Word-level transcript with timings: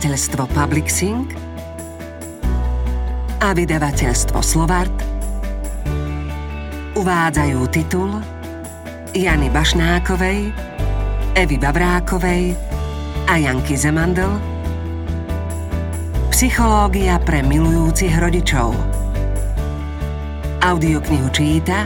vydavateľstvo 0.00 0.48
Publixing 0.56 1.28
a 3.44 3.52
vydavateľstvo 3.52 4.40
Slovart. 4.40 4.96
Uvádzajú 6.96 7.60
titul 7.68 8.08
Jany 9.12 9.52
Bašnákovej, 9.52 10.56
Evy 11.36 11.60
Bavrákovej 11.60 12.56
a 13.28 13.44
Janky 13.44 13.76
Zemandl. 13.76 14.40
Psychológia 16.32 17.20
pre 17.20 17.44
milujúcich 17.44 18.16
rodičov. 18.16 18.72
Audioknihu 20.64 21.28
číta 21.28 21.84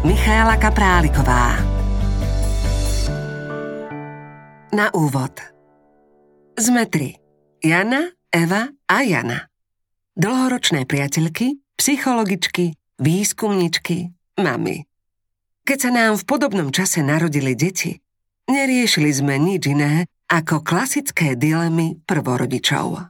Michaela 0.00 0.56
Kapráliková. 0.56 1.60
Na 4.72 4.88
úvod 4.96 5.53
Sme 6.54 6.86
tri. 6.86 7.18
Jana, 7.58 8.14
Eva 8.30 8.70
a 8.86 9.02
Jana. 9.02 9.50
Dlhoročné 10.14 10.86
priateľky, 10.86 11.58
psychologičky, 11.74 12.78
výskumničky, 13.02 14.14
mami. 14.38 14.86
Keď 15.66 15.78
sa 15.82 15.90
nám 15.90 16.14
v 16.14 16.22
podobnom 16.22 16.70
čase 16.70 17.02
narodili 17.02 17.58
deti, 17.58 17.98
neriešili 18.46 19.10
sme 19.10 19.34
nič 19.34 19.66
iné 19.66 20.06
ako 20.30 20.62
klasické 20.62 21.34
dilemy 21.34 21.98
prvorodičov. 22.06 23.02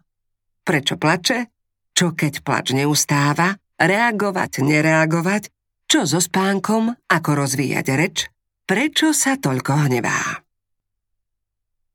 Prečo 0.65 0.97
plače? 0.97 1.53
Čo 1.93 2.17
keď 2.17 2.41
plač 2.41 2.73
neustáva? 2.73 3.61
Reagovať, 3.77 4.65
nereagovať? 4.65 5.53
Čo 5.85 6.09
so 6.09 6.17
spánkom? 6.17 6.97
Ako 7.13 7.31
rozvíjať 7.37 7.87
reč? 7.93 8.17
Prečo 8.65 9.13
sa 9.13 9.37
toľko 9.37 9.85
hnevá? 9.85 10.44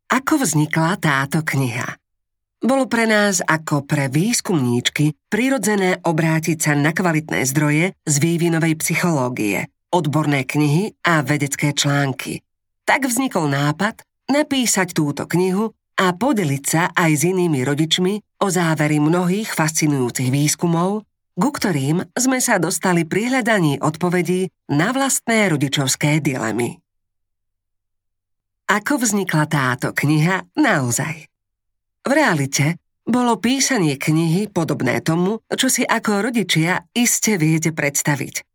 Ako 0.10 0.42
vznikla 0.42 0.98
táto 0.98 1.46
kniha? 1.46 1.94
Bolo 2.60 2.90
pre 2.90 3.06
nás 3.06 3.46
ako 3.46 3.86
pre 3.86 4.10
výskumníčky 4.10 5.14
prirodzené 5.30 6.02
obrátiť 6.02 6.58
sa 6.58 6.74
na 6.74 6.92
kvalitné 6.92 7.46
zdroje 7.46 7.94
z 7.94 8.16
vývinovej 8.18 8.74
psychológie, 8.82 9.70
odborné 9.94 10.50
knihy 10.50 10.98
a 11.06 11.22
vedecké 11.22 11.78
články. 11.78 12.42
Tak 12.90 13.06
vznikol 13.06 13.54
nápad 13.54 14.02
napísať 14.34 14.98
túto 14.98 15.30
knihu 15.30 15.78
a 16.02 16.10
podeliť 16.10 16.64
sa 16.66 16.90
aj 16.90 17.12
s 17.14 17.24
inými 17.30 17.62
rodičmi 17.62 18.42
o 18.42 18.48
závery 18.50 18.98
mnohých 18.98 19.54
fascinujúcich 19.54 20.34
výskumov, 20.34 21.06
ku 21.38 21.50
ktorým 21.54 22.02
sme 22.18 22.42
sa 22.42 22.58
dostali 22.58 23.06
pri 23.06 23.30
hľadaní 23.30 23.78
odpovedí 23.78 24.50
na 24.74 24.90
vlastné 24.90 25.54
rodičovské 25.54 26.18
dilemy. 26.18 26.79
Ako 28.70 29.02
vznikla 29.02 29.50
táto 29.50 29.90
kniha 29.98 30.46
naozaj? 30.54 31.26
V 32.06 32.12
realite 32.14 32.78
bolo 33.02 33.42
písanie 33.42 33.98
knihy 33.98 34.46
podobné 34.46 35.02
tomu, 35.02 35.42
čo 35.50 35.74
si 35.74 35.82
ako 35.82 36.30
rodičia 36.30 36.86
iste 36.94 37.42
viete 37.42 37.74
predstaviť. 37.74 38.46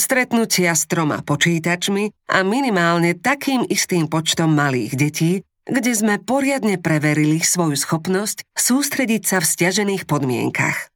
Stretnutia 0.00 0.72
s 0.72 0.88
troma 0.88 1.20
počítačmi 1.20 2.32
a 2.32 2.40
minimálne 2.40 3.20
takým 3.20 3.68
istým 3.68 4.08
počtom 4.08 4.48
malých 4.56 4.96
detí, 4.96 5.44
kde 5.68 5.92
sme 5.92 6.16
poriadne 6.16 6.80
preverili 6.80 7.44
svoju 7.44 7.76
schopnosť 7.76 8.48
sústrediť 8.56 9.22
sa 9.28 9.44
v 9.44 9.50
stiažených 9.52 10.08
podmienkach. 10.08 10.88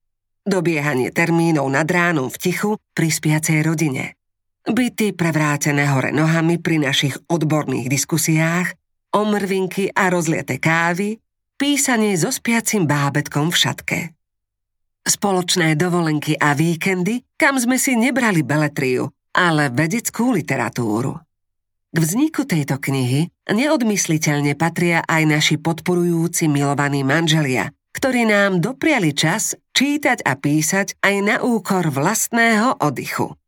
Dobiehanie 0.49 1.13
termínov 1.13 1.69
nad 1.69 1.85
ránom 1.85 2.33
v 2.33 2.41
tichu 2.41 2.71
pri 2.97 3.13
spiacej 3.13 3.61
rodine 3.61 4.17
byty 4.65 5.13
prevrátené 5.13 5.85
hore 5.93 6.11
nohami 6.11 6.57
pri 6.57 6.81
našich 6.81 7.17
odborných 7.29 7.93
diskusiách, 7.93 8.73
omrvinky 9.13 9.93
a 9.93 10.09
rozliete 10.09 10.57
kávy, 10.57 11.21
písanie 11.61 12.17
so 12.17 12.33
spiacim 12.33 12.89
bábetkom 12.89 13.53
v 13.53 13.57
šatke. 13.57 14.01
Spoločné 15.05 15.77
dovolenky 15.77 16.33
a 16.41 16.57
víkendy, 16.57 17.21
kam 17.37 17.61
sme 17.61 17.77
si 17.77 17.93
nebrali 17.93 18.41
beletriu, 18.41 19.13
ale 19.37 19.69
vedeckú 19.69 20.33
literatúru. 20.33 21.21
K 21.95 21.97
vzniku 22.01 22.43
tejto 22.49 22.81
knihy 22.81 23.31
neodmysliteľne 23.53 24.59
patria 24.59 25.05
aj 25.05 25.23
naši 25.31 25.57
podporujúci 25.61 26.51
milovaní 26.51 27.07
manželia, 27.07 27.71
ktorí 27.95 28.27
nám 28.27 28.59
dopriali 28.59 29.15
čas 29.15 29.55
čítať 29.77 30.27
a 30.27 30.35
písať 30.35 30.99
aj 31.05 31.15
na 31.23 31.37
úkor 31.45 31.93
vlastného 31.95 32.83
oddychu. 32.83 33.39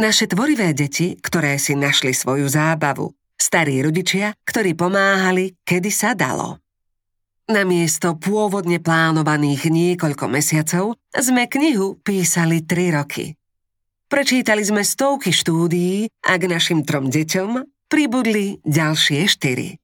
Naše 0.00 0.32
tvorivé 0.32 0.72
deti, 0.72 1.12
ktoré 1.20 1.60
si 1.60 1.76
našli 1.76 2.16
svoju 2.16 2.48
zábavu. 2.48 3.12
Starí 3.36 3.84
rodičia, 3.84 4.32
ktorí 4.48 4.72
pomáhali, 4.72 5.60
kedy 5.60 5.92
sa 5.92 6.16
dalo. 6.16 6.56
Namiesto 7.52 8.16
pôvodne 8.16 8.80
plánovaných 8.80 9.68
niekoľko 9.68 10.24
mesiacov 10.24 10.96
sme 11.12 11.52
knihu 11.52 12.00
písali 12.00 12.64
tri 12.64 12.88
roky. 12.88 13.36
Prečítali 14.08 14.64
sme 14.64 14.80
stovky 14.88 15.36
štúdií 15.36 16.08
a 16.24 16.32
k 16.40 16.48
našim 16.48 16.80
trom 16.80 17.12
deťom 17.12 17.60
pribudli 17.92 18.56
ďalšie 18.64 19.28
štyri. 19.28 19.76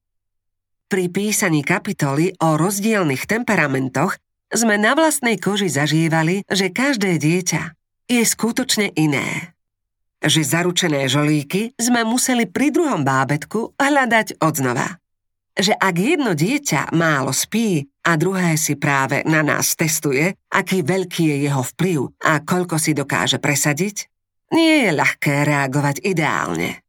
Pri 0.89 1.13
písaní 1.13 1.61
kapitoly 1.61 2.33
o 2.41 2.57
rozdielnych 2.57 3.29
temperamentoch 3.29 4.17
sme 4.49 4.81
na 4.81 4.97
vlastnej 4.97 5.37
koži 5.37 5.69
zažívali, 5.69 6.41
že 6.49 6.73
každé 6.73 7.21
dieťa 7.21 7.61
je 8.09 8.23
skutočne 8.25 8.97
iné 8.97 9.53
že 10.23 10.41
zaručené 10.41 11.05
žolíky 11.05 11.77
sme 11.77 12.01
museli 12.01 12.49
pri 12.49 12.73
druhom 12.73 13.05
bábetku 13.05 13.77
hľadať 13.77 14.41
odznova. 14.41 14.97
Že 15.57 15.73
ak 15.73 15.95
jedno 15.97 16.31
dieťa 16.37 16.93
málo 16.93 17.33
spí 17.33 17.81
a 18.05 18.13
druhé 18.13 18.61
si 18.61 18.77
práve 18.77 19.25
na 19.25 19.41
nás 19.41 19.73
testuje, 19.73 20.37
aký 20.53 20.85
veľký 20.85 21.33
je 21.33 21.37
jeho 21.49 21.63
vplyv 21.65 21.99
a 22.29 22.45
koľko 22.45 22.77
si 22.77 22.93
dokáže 22.93 23.41
presadiť, 23.41 24.05
nie 24.53 24.85
je 24.85 24.91
ľahké 24.93 25.49
reagovať 25.49 26.05
ideálne. 26.05 26.85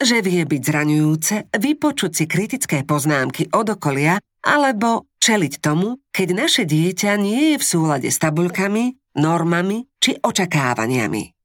Že 0.00 0.24
vie 0.24 0.42
byť 0.46 0.62
zraňujúce 0.62 1.34
vypočuť 1.52 2.12
si 2.16 2.24
kritické 2.24 2.86
poznámky 2.86 3.52
od 3.52 3.76
okolia 3.76 4.16
alebo 4.40 5.10
čeliť 5.20 5.60
tomu, 5.60 6.00
keď 6.08 6.28
naše 6.32 6.62
dieťa 6.64 7.12
nie 7.20 7.54
je 7.54 7.56
v 7.60 7.64
súlade 7.66 8.08
s 8.08 8.16
tabuľkami, 8.22 9.18
normami 9.20 9.84
či 10.00 10.16
očakávaniami 10.16 11.37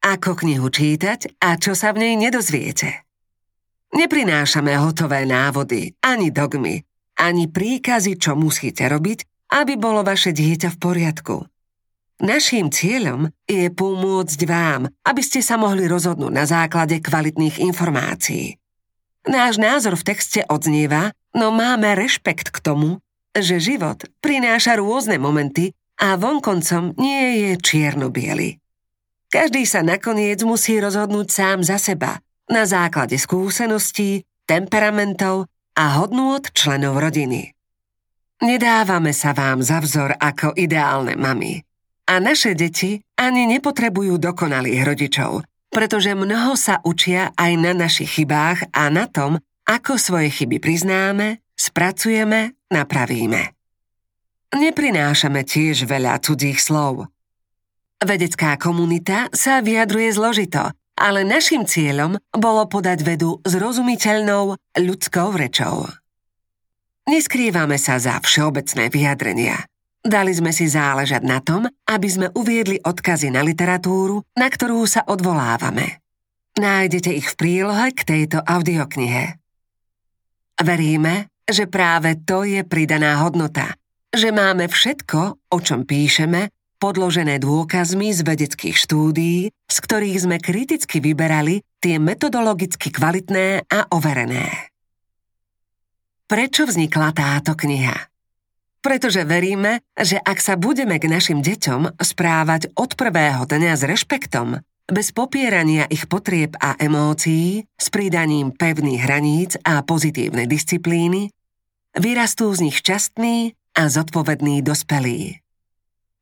ako 0.00 0.44
knihu 0.44 0.68
čítať 0.68 1.40
a 1.40 1.60
čo 1.60 1.76
sa 1.76 1.92
v 1.92 2.04
nej 2.04 2.14
nedozviete. 2.16 3.04
Neprinášame 3.90 4.76
hotové 4.78 5.26
návody, 5.26 5.92
ani 6.00 6.30
dogmy, 6.30 6.80
ani 7.18 7.50
príkazy, 7.50 8.16
čo 8.16 8.38
musíte 8.38 8.86
robiť, 8.86 9.50
aby 9.50 9.74
bolo 9.74 10.06
vaše 10.06 10.30
dieťa 10.30 10.68
v 10.72 10.78
poriadku. 10.78 11.36
Naším 12.20 12.68
cieľom 12.68 13.32
je 13.48 13.72
pomôcť 13.72 14.40
vám, 14.44 14.92
aby 15.08 15.22
ste 15.24 15.40
sa 15.40 15.56
mohli 15.56 15.88
rozhodnúť 15.88 16.32
na 16.32 16.44
základe 16.44 17.00
kvalitných 17.00 17.58
informácií. 17.64 18.60
Náš 19.24 19.56
názor 19.56 19.96
v 19.96 20.06
texte 20.12 20.44
odznieva, 20.44 21.16
no 21.32 21.48
máme 21.48 21.96
rešpekt 21.96 22.52
k 22.52 22.58
tomu, 22.60 23.00
že 23.32 23.56
život 23.56 24.04
prináša 24.20 24.76
rôzne 24.76 25.16
momenty 25.16 25.72
a 25.96 26.20
vonkoncom 26.20 26.96
nie 27.00 27.48
je 27.48 27.50
čierno-biely. 27.56 28.59
Každý 29.30 29.62
sa 29.62 29.86
nakoniec 29.86 30.42
musí 30.42 30.82
rozhodnúť 30.82 31.28
sám 31.30 31.62
za 31.62 31.78
seba, 31.78 32.18
na 32.50 32.66
základe 32.66 33.14
skúseností, 33.14 34.26
temperamentov 34.42 35.46
a 35.78 36.02
hodnôt 36.02 36.42
členov 36.50 36.98
rodiny. 36.98 37.54
Nedávame 38.42 39.14
sa 39.14 39.30
vám 39.30 39.62
za 39.62 39.78
vzor 39.78 40.18
ako 40.18 40.58
ideálne 40.58 41.14
mamy. 41.14 41.62
A 42.10 42.18
naše 42.18 42.58
deti 42.58 42.98
ani 43.14 43.46
nepotrebujú 43.46 44.18
dokonalých 44.18 44.82
rodičov, 44.82 45.46
pretože 45.70 46.10
mnoho 46.10 46.58
sa 46.58 46.82
učia 46.82 47.30
aj 47.38 47.52
na 47.54 47.70
našich 47.70 48.18
chybách 48.18 48.66
a 48.74 48.90
na 48.90 49.06
tom, 49.06 49.38
ako 49.62 49.94
svoje 49.94 50.34
chyby 50.34 50.58
priznáme, 50.58 51.38
spracujeme, 51.54 52.58
napravíme. 52.66 53.54
Neprinášame 54.50 55.46
tiež 55.46 55.86
veľa 55.86 56.18
cudzích 56.18 56.58
slov, 56.58 57.06
Vedecká 58.00 58.56
komunita 58.56 59.28
sa 59.28 59.60
vyjadruje 59.60 60.08
zložito, 60.16 60.72
ale 60.96 61.20
našim 61.20 61.68
cieľom 61.68 62.16
bolo 62.32 62.64
podať 62.64 63.04
vedu 63.04 63.44
zrozumiteľnou 63.44 64.56
ľudskou 64.80 65.36
rečou. 65.36 65.84
Neskrývame 67.04 67.76
sa 67.76 68.00
za 68.00 68.16
všeobecné 68.24 68.88
vyjadrenia. 68.88 69.56
Dali 70.00 70.32
sme 70.32 70.48
si 70.48 70.64
záležať 70.64 71.22
na 71.28 71.44
tom, 71.44 71.68
aby 71.68 72.08
sme 72.08 72.32
uviedli 72.32 72.80
odkazy 72.80 73.28
na 73.28 73.44
literatúru, 73.44 74.24
na 74.32 74.48
ktorú 74.48 74.88
sa 74.88 75.04
odvolávame. 75.04 76.00
Nájdete 76.56 77.12
ich 77.12 77.28
v 77.28 77.36
prílohe 77.36 77.92
k 77.92 78.00
tejto 78.04 78.40
audioknihe. 78.40 79.36
Veríme, 80.56 81.28
že 81.44 81.68
práve 81.68 82.16
to 82.24 82.48
je 82.48 82.64
pridaná 82.64 83.20
hodnota, 83.20 83.76
že 84.08 84.32
máme 84.32 84.72
všetko, 84.72 85.52
o 85.52 85.58
čom 85.60 85.84
píšeme, 85.84 86.48
podložené 86.80 87.36
dôkazmi 87.38 88.10
z 88.16 88.24
vedeckých 88.24 88.74
štúdií, 88.74 89.52
z 89.52 89.76
ktorých 89.84 90.18
sme 90.24 90.36
kriticky 90.40 91.04
vyberali 91.04 91.60
tie 91.78 92.00
metodologicky 92.00 92.88
kvalitné 92.88 93.68
a 93.68 93.86
overené. 93.92 94.72
prečo 96.30 96.62
vznikla 96.62 97.10
táto 97.10 97.58
kniha. 97.58 98.06
Pretože 98.80 99.26
veríme, 99.26 99.82
že 99.98 100.16
ak 100.16 100.38
sa 100.38 100.54
budeme 100.54 100.96
k 101.02 101.10
našim 101.10 101.42
deťom 101.42 102.00
správať 102.00 102.72
od 102.78 102.94
prvého 102.94 103.44
dňa 103.44 103.72
s 103.76 103.82
rešpektom, 103.82 104.62
bez 104.86 105.10
popierania 105.10 105.90
ich 105.90 106.06
potrieb 106.06 106.54
a 106.62 106.78
emócií, 106.78 107.66
s 107.74 107.86
pridaním 107.90 108.54
pevných 108.54 109.02
hraníc 109.02 109.58
a 109.66 109.82
pozitívnej 109.82 110.46
disciplíny, 110.46 111.34
vyrastú 111.98 112.54
z 112.54 112.70
nich 112.70 112.78
šťastní 112.78 113.58
a 113.74 113.90
zodpovední 113.90 114.62
dospelí. 114.62 115.42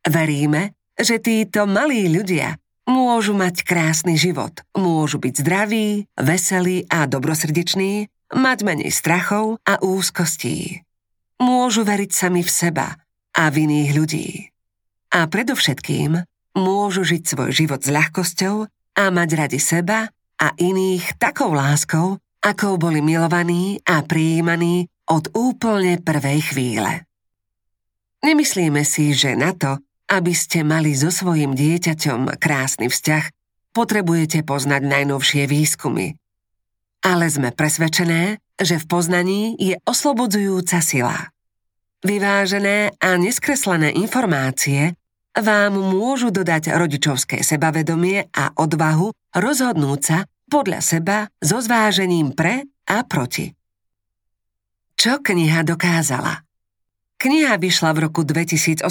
Veríme, 0.08 0.72
že 0.96 1.20
títo 1.20 1.68
malí 1.68 2.08
ľudia 2.08 2.56
môžu 2.88 3.36
mať 3.36 3.62
krásny 3.62 4.16
život, 4.16 4.64
môžu 4.72 5.20
byť 5.20 5.34
zdraví, 5.44 6.08
veselí 6.16 6.88
a 6.88 7.04
dobrosrdeční, 7.04 8.08
mať 8.32 8.58
menej 8.64 8.88
strachov 8.88 9.60
a 9.68 9.76
úzkostí 9.84 10.88
môžu 11.38 11.86
veriť 11.86 12.10
sami 12.10 12.42
v 12.42 12.50
seba 12.50 12.98
a 13.34 13.42
v 13.48 13.66
iných 13.66 13.90
ľudí. 13.94 14.28
A 15.14 15.24
predovšetkým 15.24 16.18
môžu 16.58 17.02
žiť 17.06 17.22
svoj 17.24 17.50
život 17.54 17.80
s 17.80 17.88
ľahkosťou 17.88 18.56
a 18.98 19.04
mať 19.14 19.28
radi 19.38 19.60
seba 19.62 20.10
a 20.38 20.46
iných 20.58 21.16
takou 21.16 21.54
láskou, 21.54 22.18
akou 22.42 22.74
boli 22.76 23.00
milovaní 23.00 23.78
a 23.86 24.02
prijímaní 24.02 24.90
od 25.08 25.32
úplne 25.32 26.02
prvej 26.02 26.52
chvíle. 26.52 26.92
Nemyslíme 28.18 28.82
si, 28.82 29.14
že 29.14 29.38
na 29.38 29.54
to, 29.54 29.78
aby 30.08 30.32
ste 30.32 30.64
mali 30.64 30.96
so 30.96 31.12
svojim 31.12 31.52
dieťaťom 31.52 32.40
krásny 32.40 32.88
vzťah, 32.88 33.24
potrebujete 33.76 34.42
poznať 34.42 34.82
najnovšie 34.88 35.44
výskumy. 35.44 36.16
Ale 37.04 37.30
sme 37.30 37.54
presvedčené, 37.54 38.42
že 38.58 38.80
v 38.82 38.84
poznaní 38.90 39.54
je 39.54 39.78
oslobodzujúca 39.86 40.82
sila. 40.82 41.30
Vyvážené 42.02 42.98
a 42.98 43.14
neskreslené 43.14 43.94
informácie 43.94 44.98
vám 45.38 45.78
môžu 45.78 46.34
dodať 46.34 46.74
rodičovské 46.74 47.46
sebavedomie 47.46 48.26
a 48.34 48.50
odvahu 48.58 49.14
rozhodnúť 49.34 50.00
sa 50.02 50.18
podľa 50.50 50.80
seba 50.82 51.18
so 51.38 51.60
zvážením 51.62 52.34
pre 52.34 52.66
a 52.88 53.04
proti. 53.04 53.52
Čo 54.98 55.22
kniha 55.22 55.62
dokázala? 55.62 56.42
Kniha 57.18 57.58
vyšla 57.58 57.90
v 57.94 57.98
roku 58.10 58.22
2018 58.22 58.86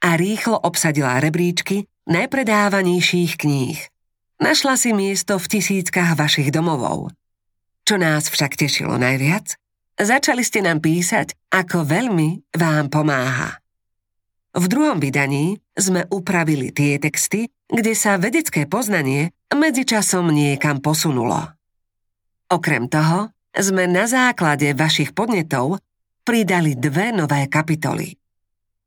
a 0.00 0.16
rýchlo 0.16 0.56
obsadila 0.60 1.20
rebríčky 1.20 1.88
najpredávanejších 2.08 3.36
kníh. 3.36 3.78
Našla 4.40 4.80
si 4.80 4.96
miesto 4.96 5.36
v 5.36 5.46
tisíckach 5.46 6.16
vašich 6.16 6.48
domovov. 6.48 7.12
Čo 7.84 8.00
nás 8.00 8.32
však 8.32 8.56
tešilo 8.56 8.96
najviac? 8.96 9.56
Začali 10.00 10.40
ste 10.40 10.64
nám 10.64 10.80
písať, 10.80 11.36
ako 11.52 11.84
veľmi 11.84 12.56
vám 12.56 12.88
pomáha. 12.88 13.60
V 14.56 14.64
druhom 14.66 14.98
vydaní 14.98 15.60
sme 15.76 16.08
upravili 16.08 16.72
tie 16.72 16.96
texty, 16.96 17.52
kde 17.68 17.92
sa 17.94 18.16
vedecké 18.18 18.66
poznanie 18.66 19.30
medzičasom 19.52 20.32
niekam 20.32 20.80
posunulo. 20.82 21.54
Okrem 22.50 22.90
toho 22.90 23.30
sme 23.54 23.86
na 23.86 24.10
základe 24.10 24.74
vašich 24.74 25.14
podnetov 25.14 25.78
pridali 26.26 26.74
dve 26.74 27.14
nové 27.14 27.46
kapitoly. 27.46 28.19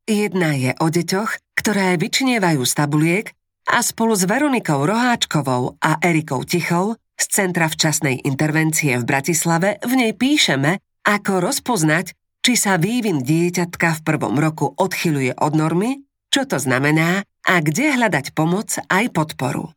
Jedna 0.04 0.52
je 0.52 0.76
o 0.84 0.92
deťoch, 0.92 1.56
ktoré 1.56 1.96
vyčinievajú 1.96 2.60
z 2.68 2.72
tabuliek 2.76 3.26
a 3.64 3.80
spolu 3.80 4.12
s 4.12 4.28
Veronikou 4.28 4.84
Roháčkovou 4.84 5.80
a 5.80 5.96
Erikou 6.04 6.44
Tichou 6.44 7.00
z 7.16 7.24
Centra 7.32 7.72
včasnej 7.72 8.20
intervencie 8.28 9.00
v 9.00 9.08
Bratislave 9.08 9.80
v 9.80 9.92
nej 9.96 10.12
píšeme, 10.12 10.76
ako 11.08 11.48
rozpoznať, 11.48 12.12
či 12.44 12.52
sa 12.52 12.76
vývin 12.76 13.24
dieťatka 13.24 13.96
v 13.96 14.04
prvom 14.04 14.36
roku 14.36 14.76
odchyluje 14.76 15.40
od 15.40 15.56
normy, 15.56 16.04
čo 16.28 16.44
to 16.44 16.60
znamená 16.60 17.24
a 17.24 17.54
kde 17.64 17.96
hľadať 17.96 18.36
pomoc 18.36 18.76
aj 18.76 19.08
podporu. 19.08 19.72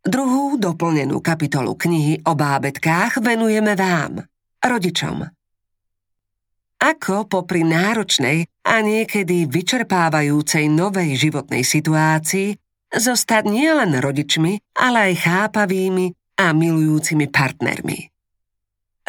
Druhú 0.00 0.56
doplnenú 0.56 1.20
kapitolu 1.20 1.76
knihy 1.76 2.24
o 2.24 2.32
bábetkách 2.32 3.20
venujeme 3.20 3.76
vám, 3.76 4.24
rodičom. 4.64 5.28
Ako 6.78 7.26
popri 7.26 7.66
náročnej 7.66 8.46
a 8.62 8.78
niekedy 8.78 9.50
vyčerpávajúcej 9.50 10.70
novej 10.70 11.18
životnej 11.18 11.66
situácii 11.66 12.54
zostať 12.94 13.50
nielen 13.50 13.98
rodičmi, 13.98 14.78
ale 14.78 15.10
aj 15.10 15.14
chápavými 15.26 16.14
a 16.38 16.54
milujúcimi 16.54 17.26
partnermi. 17.26 17.98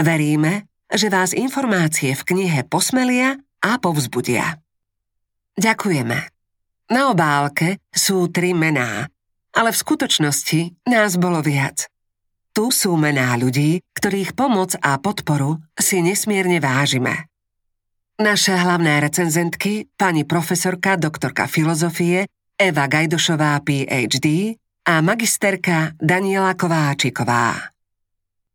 Veríme, 0.02 0.66
že 0.90 1.14
vás 1.14 1.38
informácie 1.38 2.18
v 2.18 2.26
knihe 2.26 2.66
posmelia 2.66 3.38
a 3.62 3.78
povzbudia. 3.78 4.58
Ďakujeme. 5.54 6.20
Na 6.90 7.14
obálke 7.14 7.78
sú 7.94 8.34
tri 8.34 8.58
mená, 8.58 9.06
ale 9.54 9.70
v 9.70 9.78
skutočnosti 9.78 10.90
nás 10.90 11.22
bolo 11.22 11.46
viac. 11.46 11.86
Tu 12.50 12.74
sú 12.74 12.98
mená 12.98 13.38
ľudí, 13.38 13.78
ktorých 13.94 14.34
pomoc 14.34 14.74
a 14.82 14.98
podporu 14.98 15.62
si 15.78 16.02
nesmierne 16.02 16.58
vážime. 16.58 17.30
Naše 18.20 18.52
hlavné 18.52 19.00
recenzentky, 19.00 19.88
pani 19.96 20.28
profesorka 20.28 21.00
doktorka 21.00 21.48
filozofie 21.48 22.28
Eva 22.60 22.92
Gajdošová 22.92 23.56
PhD 23.64 24.60
a 24.84 25.00
magisterka 25.00 25.96
Daniela 25.96 26.52
Kováčiková. 26.52 27.72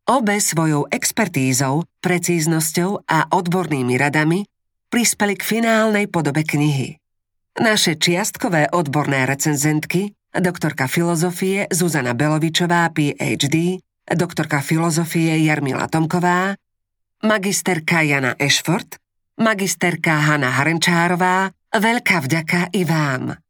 Obe 0.05 0.37
svojou 0.37 0.85
expertízou, 0.93 1.81
precíznosťou 1.97 3.09
a 3.09 3.25
odbornými 3.33 3.97
radami 3.97 4.45
prispeli 4.93 5.33
k 5.33 5.41
finálnej 5.41 6.13
podobe 6.13 6.45
knihy. 6.45 7.01
Naše 7.57 7.97
čiastkové 7.97 8.69
odborné 8.69 9.25
recenzentky, 9.25 10.13
doktorka 10.29 10.85
filozofie 10.85 11.65
Zuzana 11.73 12.13
Belovičová 12.13 12.85
PhD, 12.93 13.81
doktorka 14.13 14.61
filozofie 14.61 15.41
Jarmila 15.41 15.89
Tomková, 15.89 16.53
magisterka 17.25 18.05
Jana 18.05 18.37
Ešford, 18.37 19.01
magisterka 19.39 20.15
Hanna 20.19 20.51
Harenčárová, 20.55 21.51
veľká 21.71 22.23
vďaka 22.23 22.75
i 22.75 22.83
vám– 22.87 23.31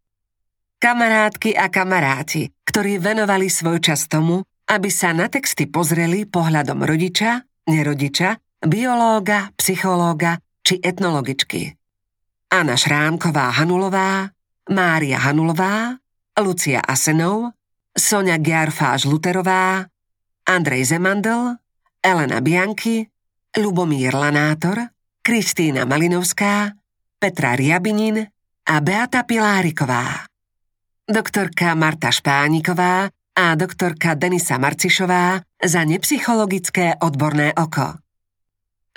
kamarátky 0.86 1.58
a 1.58 1.66
kamaráti, 1.74 2.54
ktorí 2.62 3.02
venovali 3.02 3.50
svoj 3.50 3.82
čas 3.82 4.06
tomu, 4.06 4.46
aby 4.70 4.90
sa 4.94 5.18
na 5.18 5.26
texty 5.26 5.66
pozreli 5.66 6.30
pohľadom 6.30 6.86
rodiča, 6.86 7.42
nerodiča, 7.66 8.38
biológa, 8.62 9.50
psychológa 9.58 10.38
či 10.62 10.78
etnologičky. 10.78 11.74
Anna 12.54 12.78
Šrámková 12.78 13.50
Hanulová, 13.58 14.30
Mária 14.70 15.18
Hanulová, 15.26 15.98
Lucia 16.38 16.86
Asenov, 16.86 17.58
Sonia 17.98 18.38
Giarfáž 18.38 19.10
Luterová, 19.10 19.90
Andrej 20.46 20.94
Zemandl, 20.94 21.58
Elena 21.98 22.46
Bianchi, 22.46 23.10
Lubomír 23.58 24.14
Lanátor, 24.14 24.94
Kristýna 25.26 25.90
Malinovská, 25.90 26.70
Petra 27.18 27.58
Riabinin 27.58 28.22
a 28.70 28.76
Beata 28.78 29.26
Piláriková 29.26 30.30
doktorka 31.06 31.78
Marta 31.78 32.10
Špániková 32.10 33.10
a 33.38 33.46
doktorka 33.54 34.18
Denisa 34.18 34.58
Marcišová 34.58 35.42
za 35.62 35.82
nepsychologické 35.86 36.98
odborné 36.98 37.54
oko. 37.54 38.02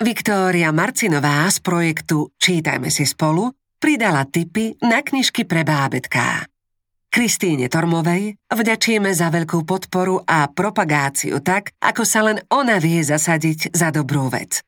Viktória 0.01 0.73
Marcinová 0.73 1.45
z 1.51 1.59
projektu 1.61 2.33
Čítajme 2.37 2.89
si 2.89 3.05
spolu 3.05 3.53
pridala 3.77 4.25
tipy 4.25 4.73
na 4.81 5.05
knižky 5.05 5.45
pre 5.45 5.61
bábetká. 5.61 6.45
Kristýne 7.09 7.73
Tormovej 7.73 8.37
vďačíme 8.53 9.09
za 9.13 9.33
veľkú 9.33 9.65
podporu 9.65 10.21
a 10.29 10.45
propagáciu 10.45 11.41
tak, 11.41 11.73
ako 11.81 12.03
sa 12.05 12.21
len 12.21 12.37
ona 12.53 12.77
vie 12.77 13.01
zasadiť 13.01 13.73
za 13.73 13.89
dobrú 13.89 14.29
vec. 14.29 14.61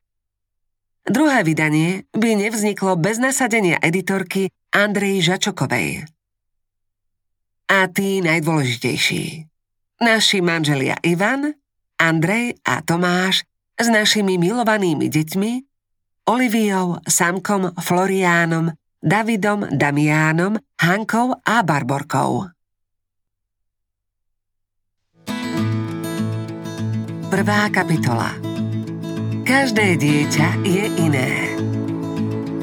Druhé 1.02 1.42
vydanie 1.42 2.06
by 2.14 2.38
nevzniklo 2.38 2.94
bez 2.94 3.18
nasadenia 3.18 3.82
editorky 3.82 4.54
Andrej 4.70 5.26
Žačokovej 5.26 6.06
a 7.72 7.88
tí 7.88 8.20
najdôležitejší. 8.20 9.48
Naši 10.02 10.38
manželia 10.44 11.00
Ivan, 11.02 11.58
Andrej 11.96 12.58
a 12.62 12.84
Tomáš 12.86 13.42
s 13.78 13.86
našimi 13.88 14.36
milovanými 14.36 15.08
deťmi, 15.08 15.52
Oliviou, 16.28 17.02
Samkom, 17.02 17.74
Floriánom, 17.82 18.70
Davidom, 19.02 19.66
Damiánom, 19.74 20.54
Hankou 20.78 21.34
a 21.42 21.66
Barborkou. 21.66 22.46
Prvá 27.32 27.66
kapitola 27.72 28.51
Každé 29.52 30.00
dieťa 30.00 30.64
je 30.64 30.84
iné. 30.96 31.52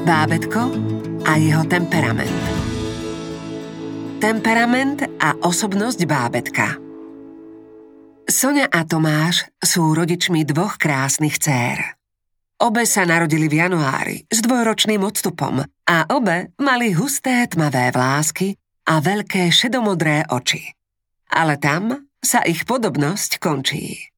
Bábetko 0.09 0.73
a 1.21 1.37
jeho 1.37 1.61
temperament. 1.69 2.41
Temperament 4.17 5.05
a 5.21 5.37
osobnosť 5.37 6.01
bábetka 6.09 6.81
Sonia 8.25 8.65
a 8.73 8.89
Tomáš 8.89 9.45
sú 9.61 9.93
rodičmi 9.93 10.41
dvoch 10.49 10.81
krásnych 10.81 11.37
dcér. 11.37 11.93
Obe 12.57 12.89
sa 12.89 13.05
narodili 13.05 13.45
v 13.45 13.69
januári 13.69 14.25
s 14.25 14.41
dvojročným 14.41 15.05
odstupom 15.05 15.61
a 15.85 15.97
obe 16.09 16.57
mali 16.57 16.97
husté 16.97 17.45
tmavé 17.53 17.93
vlásky 17.93 18.57
a 18.89 18.97
veľké 18.97 19.53
šedomodré 19.53 20.25
oči. 20.25 20.73
Ale 21.37 21.61
tam 21.61 22.09
sa 22.17 22.41
ich 22.49 22.65
podobnosť 22.65 23.37
končí. 23.37 24.09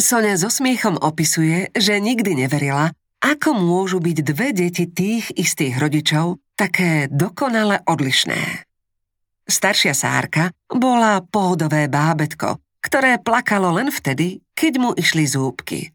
Sonia 0.00 0.32
so 0.40 0.48
smiechom 0.48 0.96
opisuje, 0.96 1.68
že 1.76 2.00
nikdy 2.00 2.32
neverila, 2.32 2.88
ako 3.20 3.52
môžu 3.52 4.00
byť 4.00 4.18
dve 4.24 4.48
deti 4.56 4.88
tých 4.88 5.28
istých 5.36 5.76
rodičov 5.76 6.40
také 6.56 7.04
dokonale 7.12 7.84
odlišné. 7.84 8.64
Staršia 9.44 9.92
Sárka 9.92 10.56
bola 10.72 11.20
pohodové 11.20 11.84
bábetko, 11.92 12.56
ktoré 12.80 13.20
plakalo 13.20 13.76
len 13.76 13.92
vtedy, 13.92 14.40
keď 14.56 14.72
mu 14.80 14.90
išli 14.96 15.28
zúbky. 15.28 15.92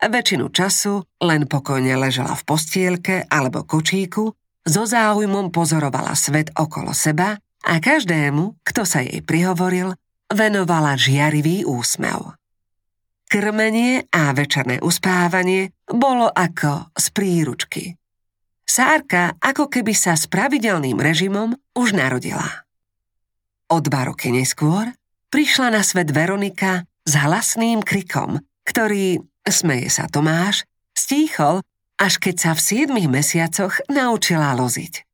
Väčšinu 0.00 0.52
času 0.52 1.00
len 1.24 1.48
pokojne 1.48 1.96
ležala 1.96 2.36
v 2.36 2.44
postielke 2.44 3.24
alebo 3.24 3.64
kočíku, 3.64 4.36
so 4.60 4.84
záujmom 4.84 5.48
pozorovala 5.48 6.12
svet 6.12 6.52
okolo 6.52 6.92
seba 6.92 7.40
a 7.64 7.74
každému, 7.80 8.60
kto 8.60 8.84
sa 8.84 9.00
jej 9.00 9.24
prihovoril, 9.24 9.96
venovala 10.28 11.00
žiarivý 11.00 11.64
úsmev. 11.64 12.39
Krmenie 13.30 14.10
a 14.10 14.34
večerné 14.34 14.82
uspávanie 14.82 15.70
bolo 15.86 16.26
ako 16.26 16.90
z 16.98 17.06
príručky. 17.14 17.94
Sárka 18.66 19.38
ako 19.38 19.70
keby 19.70 19.94
sa 19.94 20.18
s 20.18 20.26
pravidelným 20.26 20.98
režimom 20.98 21.54
už 21.78 21.94
narodila. 21.94 22.66
O 23.70 23.78
dva 23.78 24.10
roky 24.10 24.34
neskôr 24.34 24.90
prišla 25.30 25.70
na 25.70 25.86
svet 25.86 26.10
Veronika 26.10 26.82
s 27.06 27.14
hlasným 27.14 27.86
krikom, 27.86 28.42
ktorý 28.66 29.22
smeje 29.46 29.94
sa 29.94 30.10
Tomáš, 30.10 30.66
stíchol, 30.90 31.62
až 32.02 32.18
keď 32.18 32.34
sa 32.34 32.50
v 32.58 32.66
siedmých 32.66 33.06
mesiacoch 33.06 33.78
naučila 33.86 34.58
loziť. 34.58 35.06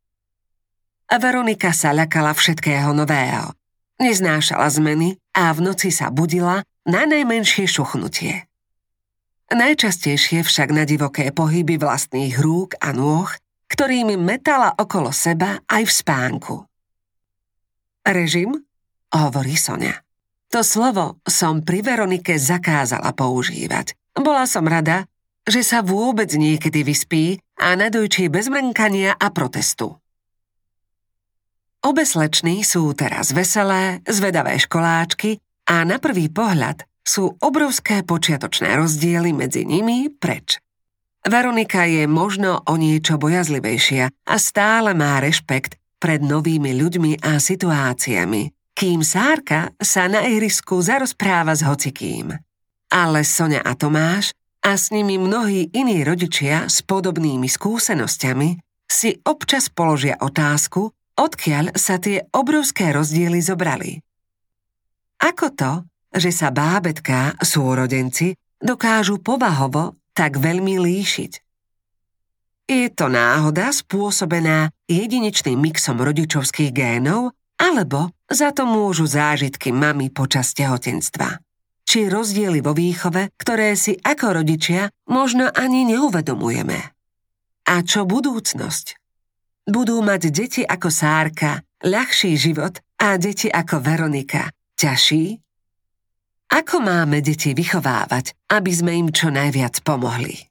A 1.12 1.20
Veronika 1.20 1.68
sa 1.76 1.92
ľakala 1.92 2.32
všetkého 2.32 2.96
nového. 2.96 3.52
Neznášala 4.00 4.72
zmeny 4.72 5.20
a 5.36 5.52
v 5.52 5.68
noci 5.68 5.92
sa 5.92 6.08
budila 6.08 6.64
na 6.86 7.02
najmenšie 7.02 7.66
šuchnutie. 7.66 8.46
Najčastejšie 9.50 10.42
však 10.46 10.68
na 10.70 10.86
divoké 10.86 11.34
pohyby 11.34 11.78
vlastných 11.78 12.38
rúk 12.38 12.78
a 12.78 12.94
nôh, 12.94 13.30
ktorými 13.66 14.14
metala 14.14 14.74
okolo 14.74 15.10
seba 15.10 15.58
aj 15.66 15.82
v 15.86 15.92
spánku. 15.92 16.54
Režim? 18.06 18.54
Hovorí 19.10 19.58
Sonia. 19.58 20.02
To 20.54 20.62
slovo 20.62 21.18
som 21.26 21.62
pri 21.66 21.82
Veronike 21.82 22.38
zakázala 22.38 23.10
používať, 23.14 23.98
bola 24.14 24.46
som 24.46 24.62
rada, 24.62 25.10
že 25.46 25.62
sa 25.62 25.82
vôbec 25.82 26.30
niekedy 26.30 26.86
vyspí 26.86 27.38
a 27.58 27.74
nadojčí 27.74 28.30
bez 28.30 28.46
mrnkania 28.46 29.14
a 29.14 29.30
protestu. 29.30 29.98
Obe 31.86 32.02
sú 32.02 32.82
teraz 32.98 33.30
veselé, 33.30 34.02
zvedavé 34.10 34.58
školáčky 34.58 35.38
a 35.66 35.82
na 35.82 35.98
prvý 35.98 36.30
pohľad 36.30 36.86
sú 37.06 37.38
obrovské 37.42 38.02
počiatočné 38.02 38.74
rozdiely 38.78 39.30
medzi 39.34 39.62
nimi 39.66 40.10
preč. 40.10 40.58
Veronika 41.26 41.86
je 41.86 42.06
možno 42.06 42.62
o 42.66 42.74
niečo 42.78 43.18
bojazlivejšia 43.18 44.10
a 44.10 44.34
stále 44.38 44.94
má 44.94 45.18
rešpekt 45.18 45.78
pred 45.98 46.22
novými 46.22 46.74
ľuďmi 46.78 47.26
a 47.26 47.42
situáciami, 47.42 48.72
kým 48.74 49.02
Sárka 49.02 49.74
sa 49.82 50.06
na 50.06 50.22
ihrisku 50.22 50.78
zarozpráva 50.78 51.54
s 51.58 51.66
hocikým 51.66 52.30
ale 52.90 53.26
Sonia 53.26 53.62
a 53.62 53.74
Tomáš 53.74 54.32
a 54.62 54.74
s 54.74 54.90
nimi 54.90 55.18
mnohí 55.18 55.70
iní 55.74 56.02
rodičia 56.06 56.66
s 56.70 56.82
podobnými 56.82 57.46
skúsenosťami 57.46 58.48
si 58.86 59.18
občas 59.26 59.66
položia 59.70 60.18
otázku, 60.22 60.90
odkiaľ 61.18 61.74
sa 61.74 61.98
tie 61.98 62.22
obrovské 62.30 62.94
rozdiely 62.94 63.42
zobrali. 63.42 64.00
Ako 65.26 65.50
to, 65.58 65.82
že 66.14 66.30
sa 66.30 66.54
bábetká, 66.54 67.34
súrodenci, 67.42 68.38
dokážu 68.62 69.18
povahovo 69.18 69.98
tak 70.14 70.38
veľmi 70.38 70.78
líšiť? 70.78 71.32
Je 72.70 72.86
to 72.94 73.10
náhoda 73.10 73.74
spôsobená 73.74 74.70
jedinečným 74.86 75.58
mixom 75.58 75.98
rodičovských 75.98 76.70
génov, 76.70 77.34
alebo 77.58 78.14
za 78.30 78.54
to 78.54 78.70
môžu 78.70 79.10
zážitky 79.10 79.74
mamy 79.74 80.14
počas 80.14 80.54
tehotenstva 80.54 81.42
či 81.86 82.10
rozdiely 82.10 82.66
vo 82.66 82.74
výchove, 82.74 83.30
ktoré 83.38 83.78
si 83.78 83.94
ako 83.94 84.42
rodičia 84.42 84.90
možno 85.06 85.46
ani 85.54 85.86
neuvedomujeme. 85.86 86.78
A 87.70 87.74
čo 87.86 88.02
budúcnosť? 88.02 88.98
Budú 89.70 90.02
mať 90.02 90.34
deti 90.34 90.62
ako 90.66 90.90
Sárka 90.90 91.62
ľahší 91.86 92.34
život 92.34 92.82
a 92.98 93.14
deti 93.22 93.46
ako 93.46 93.78
Veronika 93.78 94.50
ťažší? 94.76 95.40
Ako 96.52 96.78
máme 96.78 97.24
deti 97.24 97.56
vychovávať, 97.56 98.36
aby 98.52 98.70
sme 98.70 98.92
im 98.94 99.08
čo 99.10 99.34
najviac 99.34 99.82
pomohli? 99.82 100.46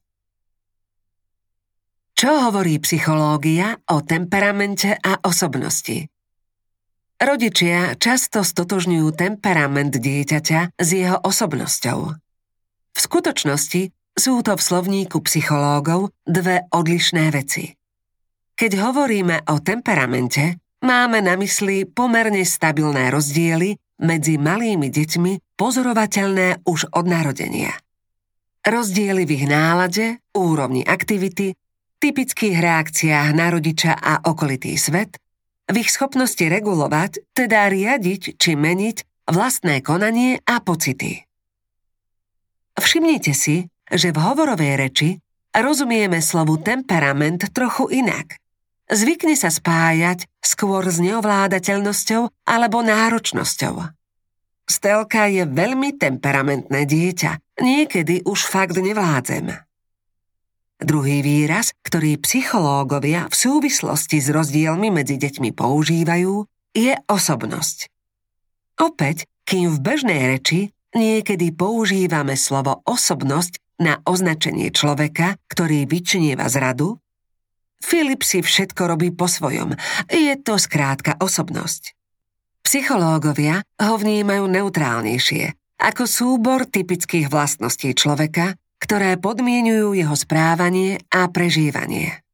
Čo 2.15 2.47
hovorí 2.47 2.79
psychológia 2.83 3.79
o 3.91 4.03
temperamente 4.03 4.91
a 4.91 5.23
osobnosti? 5.23 6.07
Rodičia 7.15 7.95
často 7.95 8.43
stotožňujú 8.43 9.07
temperament 9.15 9.95
dieťaťa 9.95 10.75
s 10.75 10.87
jeho 10.91 11.15
osobnosťou. 11.23 11.99
V 12.95 12.99
skutočnosti 12.99 13.91
sú 14.15 14.39
to 14.43 14.55
v 14.55 14.61
slovníku 14.63 15.23
psychológov 15.27 16.11
dve 16.23 16.67
odlišné 16.71 17.31
veci. 17.35 17.75
Keď 18.55 18.71
hovoríme 18.79 19.47
o 19.51 19.59
temperamente, 19.59 20.59
máme 20.83 21.19
na 21.19 21.35
mysli 21.35 21.83
pomerne 21.83 22.43
stabilné 22.47 23.11
rozdiely 23.11 23.75
medzi 24.01 24.35
malými 24.35 24.91
deťmi 24.91 25.55
pozorovateľné 25.55 26.67
už 26.67 26.91
od 26.91 27.05
narodenia. 27.07 27.71
Rozdiely 28.65 29.23
v 29.23 29.31
ich 29.37 29.45
nálade, 29.45 30.19
úrovni 30.33 30.81
aktivity, 30.81 31.53
typických 32.01 32.57
reakciách 32.59 33.29
na 33.37 33.53
rodiča 33.53 33.93
a 33.95 34.25
okolitý 34.25 34.75
svet– 34.75 35.15
v 35.65 35.75
ich 35.81 35.89
schopnosti 35.89 36.41
regulovať, 36.41 37.33
teda 37.33 37.65
riadiť 37.69 38.37
či 38.37 38.51
meniť 38.53 39.25
vlastné 39.33 39.81
konanie 39.81 40.37
a 40.45 40.61
pocity. 40.61 41.25
Všimnite 42.77 43.33
si, 43.33 43.65
že 43.89 44.13
v 44.13 44.19
hovorovej 44.21 44.73
reči 44.77 45.09
rozumieme 45.55 46.21
slovu 46.21 46.61
temperament 46.61 47.49
trochu 47.49 47.89
inak. 47.89 48.37
Zvykne 48.85 49.33
sa 49.33 49.49
spájať 49.49 50.29
skôr 50.45 50.85
s 50.85 51.01
neovládateľnosťou 51.01 52.45
alebo 52.45 52.85
náročnosťou. 52.85 53.81
Stelka 54.65 55.29
je 55.29 55.45
veľmi 55.45 55.97
temperamentné 55.97 56.85
dieťa, 56.85 57.61
niekedy 57.61 58.25
už 58.25 58.45
fakt 58.45 58.77
nevládzem. 58.77 59.53
Druhý 60.81 61.23
výraz, 61.25 61.71
ktorý 61.81 62.19
psychológovia 62.21 63.31
v 63.31 63.35
súvislosti 63.37 64.19
s 64.21 64.27
rozdielmi 64.29 64.91
medzi 64.91 65.15
deťmi 65.17 65.55
používajú, 65.55 66.45
je 66.75 66.93
osobnosť. 67.07 67.87
Opäť, 68.83 69.23
kým 69.47 69.71
v 69.71 69.79
bežnej 69.79 70.21
reči 70.35 70.75
niekedy 70.91 71.55
používame 71.55 72.35
slovo 72.35 72.83
osobnosť 72.83 73.61
na 73.79 74.03
označenie 74.03 74.69
človeka, 74.75 75.39
ktorý 75.47 75.87
vyčnieva 75.87 76.51
zradu, 76.51 76.99
Filip 77.85 78.25
si 78.25 78.41
všetko 78.41 78.97
robí 78.97 79.13
po 79.13 79.29
svojom. 79.29 79.77
Je 80.09 80.33
to 80.41 80.57
skrátka 80.57 81.21
osobnosť. 81.21 81.93
Psychológovia 82.65 83.61
ho 83.77 83.93
vnímajú 84.01 84.49
neutrálnejšie, 84.49 85.53
ako 85.77 86.09
súbor 86.09 86.65
typických 86.65 87.29
vlastností 87.29 87.93
človeka, 87.93 88.57
ktoré 88.81 89.21
podmienujú 89.21 89.93
jeho 89.93 90.17
správanie 90.17 90.97
a 91.13 91.29
prežívanie. 91.29 92.25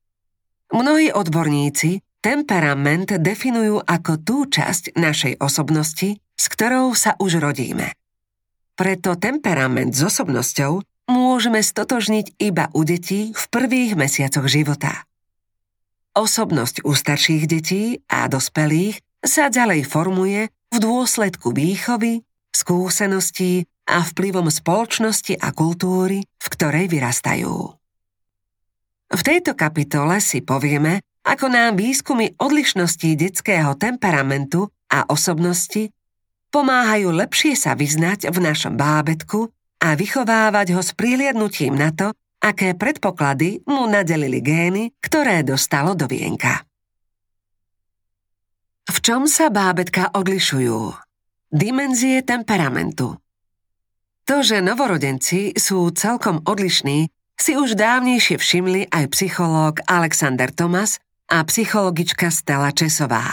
Mnohí 0.72 1.12
odborníci 1.12 2.00
temperament 2.24 3.12
definujú 3.20 3.84
ako 3.84 4.24
tú 4.24 4.48
časť 4.48 4.96
našej 4.96 5.44
osobnosti, 5.44 6.16
s 6.16 6.46
ktorou 6.48 6.96
sa 6.96 7.20
už 7.20 7.44
rodíme. 7.44 7.92
Preto 8.80 9.20
temperament 9.20 9.92
s 9.92 10.08
osobnosťou 10.08 10.80
môžeme 11.12 11.60
stotožniť 11.60 12.40
iba 12.40 12.72
u 12.72 12.88
detí 12.88 13.36
v 13.36 13.44
prvých 13.52 14.00
mesiacoch 14.00 14.48
života. 14.48 15.11
Osobnosť 16.12 16.84
u 16.84 16.92
starších 16.92 17.44
detí 17.48 18.04
a 18.12 18.28
dospelých 18.28 19.00
sa 19.24 19.48
ďalej 19.48 19.88
formuje 19.88 20.52
v 20.52 20.78
dôsledku 20.78 21.56
výchovy, 21.56 22.28
skúseností 22.52 23.64
a 23.88 24.04
vplyvom 24.04 24.52
spoločnosti 24.52 25.40
a 25.40 25.56
kultúry, 25.56 26.28
v 26.28 26.48
ktorej 26.52 26.92
vyrastajú. 26.92 27.56
V 29.12 29.22
tejto 29.24 29.56
kapitole 29.56 30.20
si 30.20 30.44
povieme, 30.44 31.04
ako 31.24 31.48
nám 31.48 31.80
výskumy 31.80 32.36
odlišností 32.40 33.16
detského 33.16 33.76
temperamentu 33.80 34.68
a 34.92 35.08
osobnosti 35.08 35.92
pomáhajú 36.52 37.08
lepšie 37.16 37.56
sa 37.56 37.72
vyznať 37.72 38.28
v 38.28 38.38
našom 38.44 38.76
bábetku 38.76 39.48
a 39.80 39.96
vychovávať 39.96 40.76
ho 40.76 40.82
s 40.84 40.92
príliadnutím 40.92 41.80
na 41.80 41.96
to, 41.96 42.12
aké 42.42 42.74
predpoklady 42.74 43.62
mu 43.70 43.86
nadelili 43.86 44.42
gény, 44.42 44.90
ktoré 44.98 45.46
dostalo 45.46 45.94
do 45.94 46.10
vienka. 46.10 46.66
V 48.90 48.98
čom 49.00 49.30
sa 49.30 49.54
bábetka 49.54 50.10
odlišujú? 50.12 50.98
Dimenzie 51.54 52.26
temperamentu. 52.26 53.22
To, 54.26 54.42
že 54.42 54.60
novorodenci 54.60 55.54
sú 55.56 55.94
celkom 55.94 56.42
odlišní, 56.44 57.08
si 57.38 57.58
už 57.58 57.76
dávnejšie 57.78 58.38
všimli 58.38 58.86
aj 58.90 59.08
psychológ 59.14 59.82
Alexander 59.86 60.52
Thomas 60.54 61.00
a 61.30 61.44
psychologička 61.46 62.30
Stella 62.30 62.72
Česová. 62.76 63.24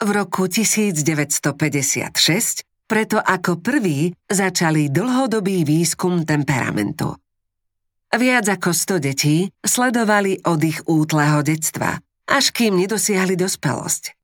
V 0.00 0.10
roku 0.12 0.46
1956 0.46 2.70
preto 2.90 3.22
ako 3.22 3.62
prvý 3.62 4.10
začali 4.26 4.90
dlhodobý 4.90 5.62
výskum 5.62 6.26
temperamentu. 6.26 7.14
Viac 8.10 8.46
ako 8.58 8.74
100 8.74 9.06
detí 9.06 9.54
sledovali 9.62 10.42
od 10.42 10.58
ich 10.66 10.82
útleho 10.90 11.46
detstva, 11.46 12.02
až 12.26 12.50
kým 12.50 12.74
nedosiahli 12.74 13.38
dospelosť. 13.38 14.18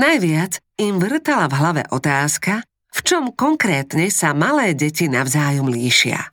Najviac 0.00 0.60
im 0.80 0.96
vrtala 0.96 1.48
v 1.52 1.54
hlave 1.60 1.82
otázka, 1.92 2.64
v 2.96 2.98
čom 3.04 3.36
konkrétne 3.36 4.08
sa 4.08 4.32
malé 4.32 4.72
deti 4.72 5.12
navzájom 5.12 5.68
líšia. 5.68 6.32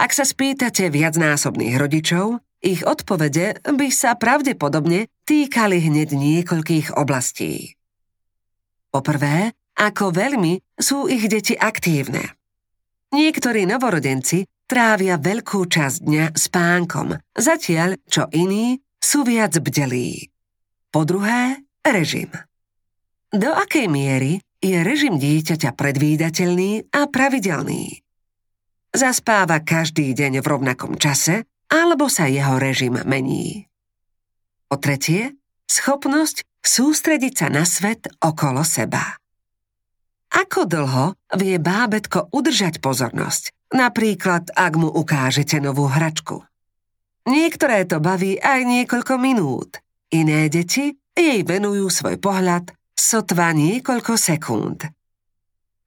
Ak 0.00 0.16
sa 0.16 0.24
spýtate 0.24 0.88
viacnásobných 0.88 1.76
rodičov, 1.76 2.40
ich 2.64 2.80
odpovede 2.80 3.60
by 3.60 3.88
sa 3.92 4.16
pravdepodobne 4.16 5.12
týkali 5.28 5.80
hneď 5.80 6.16
niekoľkých 6.16 6.96
oblastí. 6.96 7.76
Poprvé, 8.88 9.52
ako 9.76 10.12
veľmi 10.12 10.60
sú 10.80 11.04
ich 11.04 11.28
deti 11.28 11.52
aktívne. 11.52 12.36
Niektorí 13.12 13.68
novorodenci 13.68 14.48
trávia 14.70 15.18
veľkú 15.18 15.66
časť 15.66 15.98
dňa 16.06 16.26
spánkom, 16.38 17.18
zatiaľ 17.34 17.98
čo 18.06 18.30
iní 18.30 18.78
sú 19.02 19.26
viac 19.26 19.58
bdelí. 19.58 20.30
Po 20.94 21.02
druhé, 21.02 21.58
režim. 21.82 22.30
Do 23.34 23.50
akej 23.50 23.90
miery 23.90 24.38
je 24.62 24.78
režim 24.86 25.18
dieťaťa 25.18 25.74
predvídateľný 25.74 26.94
a 26.94 27.10
pravidelný? 27.10 27.98
Zaspáva 28.94 29.58
každý 29.58 30.14
deň 30.14 30.38
v 30.38 30.46
rovnakom 30.46 30.94
čase, 31.02 31.50
alebo 31.66 32.06
sa 32.06 32.30
jeho 32.30 32.58
režim 32.62 32.94
mení. 33.06 33.66
Po 34.70 34.78
tretie, 34.78 35.34
schopnosť 35.66 36.46
sústrediť 36.62 37.34
sa 37.34 37.48
na 37.50 37.66
svet 37.66 38.06
okolo 38.22 38.62
seba. 38.62 39.18
Ako 40.30 40.62
dlho 40.66 41.18
vie 41.38 41.58
bábetko 41.58 42.30
udržať 42.30 42.78
pozornosť? 42.78 43.59
Napríklad, 43.70 44.50
ak 44.50 44.72
mu 44.74 44.90
ukážete 44.90 45.62
novú 45.62 45.86
hračku. 45.86 46.42
Niektoré 47.30 47.86
to 47.86 48.02
baví 48.02 48.34
aj 48.40 48.66
niekoľko 48.66 49.14
minút. 49.22 49.78
Iné 50.10 50.50
deti 50.50 50.90
jej 51.14 51.40
venujú 51.46 51.86
svoj 51.86 52.18
pohľad 52.18 52.74
sotva 52.98 53.54
niekoľko 53.54 54.14
sekúnd. 54.18 54.82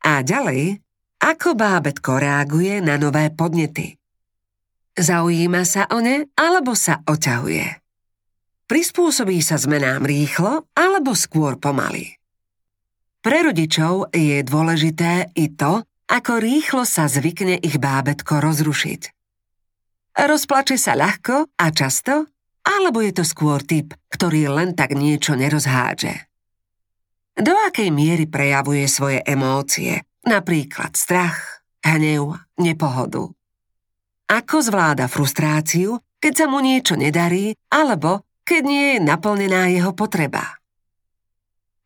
A 0.04 0.24
ďalej, 0.24 0.80
ako 1.24 1.56
bábetko 1.56 2.20
reaguje 2.20 2.80
na 2.80 2.96
nové 2.96 3.32
podnety. 3.32 3.96
Zaujíma 4.94 5.63
sa 5.68 5.90
o 5.92 6.00
ne 6.00 6.28
alebo 6.38 6.75
sa 6.75 7.04
oťahuje. 7.04 7.84
Prispôsobí 8.68 9.44
sa 9.44 9.60
zmenám 9.60 10.08
rýchlo 10.08 10.72
alebo 10.72 11.12
skôr 11.17 11.60
pomaly. 11.60 12.15
Pre 13.24 13.39
rodičov 13.39 14.12
je 14.12 14.43
dôležité 14.43 15.32
i 15.36 15.52
to, 15.56 15.84
ako 16.08 16.39
rýchlo 16.39 16.84
sa 16.84 17.08
zvykne 17.08 17.60
ich 17.60 17.80
bábetko 17.80 18.44
rozrušiť. 18.44 19.02
Rozplače 20.13 20.78
sa 20.78 20.94
ľahko 20.94 21.50
a 21.58 21.66
často, 21.74 22.30
alebo 22.63 23.02
je 23.02 23.12
to 23.18 23.26
skôr 23.26 23.66
typ, 23.66 23.98
ktorý 24.13 24.48
len 24.54 24.78
tak 24.78 24.94
niečo 24.94 25.34
nerozhádže. 25.34 26.30
Do 27.34 27.50
akej 27.50 27.89
miery 27.89 28.30
prejavuje 28.30 28.86
svoje 28.86 29.26
emócie, 29.26 30.06
napríklad 30.22 30.94
strach, 30.94 31.66
hnev, 31.82 32.38
nepohodu. 32.62 33.26
Ako 34.30 34.62
zvláda 34.62 35.10
frustráciu, 35.10 35.98
keď 36.22 36.34
sa 36.34 36.46
mu 36.46 36.62
niečo 36.62 36.94
nedarí, 36.94 37.58
alebo 37.74 38.22
keď 38.46 38.62
nie 38.62 38.86
je 38.96 39.00
naplnená 39.02 39.74
jeho 39.74 39.98
potreba. 39.98 40.62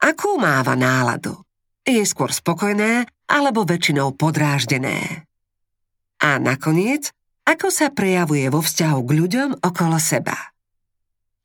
Akú 0.04 0.36
máva 0.36 0.76
náladu? 0.76 1.47
Je 1.88 2.04
skôr 2.04 2.36
spokojné 2.36 3.08
alebo 3.32 3.64
väčšinou 3.64 4.12
podráždené? 4.20 5.24
A 6.20 6.36
nakoniec, 6.36 7.16
ako 7.48 7.72
sa 7.72 7.96
prejavuje 7.96 8.44
vo 8.52 8.60
vzťahu 8.60 9.00
k 9.08 9.12
ľuďom 9.16 9.50
okolo 9.64 9.96
seba? 9.96 10.36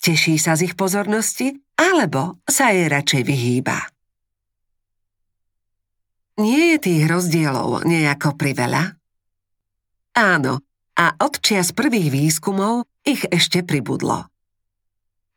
Teší 0.03 0.43
sa 0.43 0.59
z 0.59 0.67
ich 0.67 0.75
pozornosti 0.75 1.55
alebo 1.79 2.43
sa 2.43 2.75
jej 2.75 2.91
radšej 2.91 3.23
vyhýba? 3.23 3.79
Nie 6.43 6.75
je 6.75 6.79
tých 6.91 7.07
rozdielov 7.07 7.87
nejako 7.87 8.35
priveľa? 8.35 8.99
Áno, 10.19 10.59
a 10.99 11.07
od 11.23 11.39
čias 11.39 11.71
prvých 11.71 12.11
výskumov 12.11 12.91
ich 13.07 13.23
ešte 13.31 13.63
pribudlo. 13.63 14.27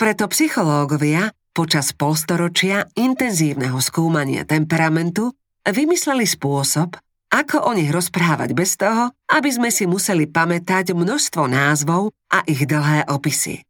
Preto 0.02 0.26
psychológovia 0.34 1.30
Počas 1.56 1.96
polstoročia 1.96 2.84
intenzívneho 3.00 3.80
skúmania 3.80 4.44
temperamentu 4.44 5.32
vymysleli 5.64 6.28
spôsob, 6.28 7.00
ako 7.32 7.64
o 7.64 7.72
nich 7.72 7.88
rozprávať 7.96 8.52
bez 8.52 8.76
toho, 8.76 9.16
aby 9.32 9.50
sme 9.56 9.72
si 9.72 9.88
museli 9.88 10.28
pamätať 10.28 10.92
množstvo 10.92 11.48
názvov 11.48 12.12
a 12.28 12.44
ich 12.44 12.68
dlhé 12.68 13.08
opisy. 13.08 13.64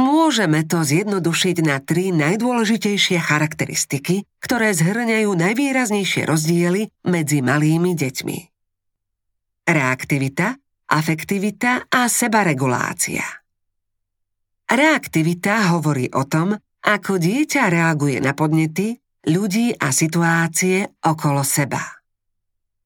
Môžeme 0.00 0.64
to 0.64 0.80
zjednodušiť 0.80 1.56
na 1.60 1.76
tri 1.84 2.08
najdôležitejšie 2.16 3.20
charakteristiky, 3.20 4.24
ktoré 4.40 4.72
zhrňajú 4.72 5.28
najvýraznejšie 5.28 6.24
rozdiely 6.24 6.88
medzi 7.04 7.44
malými 7.44 7.92
deťmi. 7.92 8.38
Reaktivita, 9.68 10.56
afektivita 10.88 11.92
a 11.92 12.08
sebaregulácia. 12.08 13.41
Reaktivita 14.72 15.76
hovorí 15.76 16.08
o 16.16 16.24
tom, 16.24 16.56
ako 16.80 17.20
dieťa 17.20 17.68
reaguje 17.68 18.24
na 18.24 18.32
podnety, 18.32 18.96
ľudí 19.28 19.76
a 19.76 19.92
situácie 19.92 20.88
okolo 21.04 21.44
seba. 21.44 22.00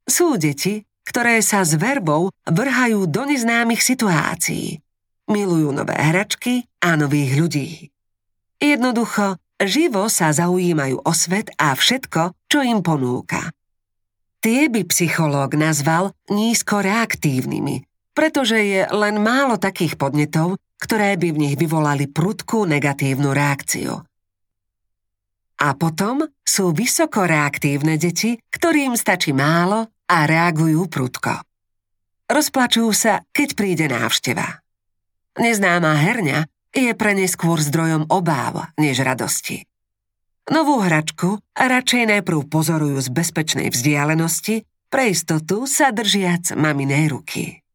Sú 0.03 0.35
deti, 0.35 0.83
ktoré 1.07 1.39
sa 1.47 1.63
s 1.63 1.79
verbou 1.79 2.35
vrhajú 2.43 3.07
do 3.07 3.31
neznámych 3.31 3.87
situácií. 3.87 4.83
Milujú 5.31 5.71
nové 5.71 5.95
hračky 5.95 6.67
a 6.83 6.99
nových 6.99 7.33
ľudí. 7.39 7.71
Jednoducho, 8.59 9.39
živo 9.63 10.11
sa 10.11 10.35
zaujímajú 10.35 11.07
o 11.07 11.13
svet 11.15 11.55
a 11.55 11.71
všetko, 11.71 12.35
čo 12.51 12.67
im 12.67 12.83
ponúka. 12.83 13.55
Tie 14.43 14.67
by 14.67 14.91
psychológ 14.91 15.55
nazval 15.55 16.11
nízko 16.35 16.83
reaktívnymi, 16.83 17.87
pretože 18.17 18.57
je 18.57 18.83
len 18.89 19.21
málo 19.21 19.61
takých 19.61 20.01
podnetov, 20.01 20.57
ktoré 20.81 21.21
by 21.21 21.37
v 21.37 21.41
nich 21.45 21.55
vyvolali 21.61 22.09
prudkú 22.09 22.65
negatívnu 22.65 23.37
reakciu. 23.37 24.01
A 25.57 25.69
potom 25.77 26.25
sú 26.41 26.73
vysoko 26.73 27.29
reaktívne 27.29 28.01
deti, 28.01 28.41
ktorým 28.49 28.97
stačí 28.97 29.37
málo 29.37 29.93
a 30.09 30.25
reagujú 30.25 30.89
prudko. 30.89 31.45
Rozplačujú 32.29 32.91
sa, 32.97 33.21
keď 33.33 33.49
príde 33.53 33.87
návšteva. 33.89 34.65
Neznáma 35.37 36.01
herňa 36.01 36.49
je 36.73 36.93
pre 36.97 37.13
ne 37.13 37.29
skôr 37.29 37.61
zdrojom 37.61 38.09
obáv 38.09 38.73
než 38.81 39.01
radosti. 39.01 39.65
Novú 40.53 40.79
hračku 40.79 41.43
radšej 41.57 42.05
najprv 42.17 42.41
pozorujú 42.47 43.03
z 43.03 43.09
bezpečnej 43.11 43.69
vzdialenosti, 43.73 44.63
pre 44.87 45.11
istotu 45.11 45.67
sa 45.67 45.91
držiac 45.91 46.55
maminej 46.55 47.11
ruky. 47.11 47.66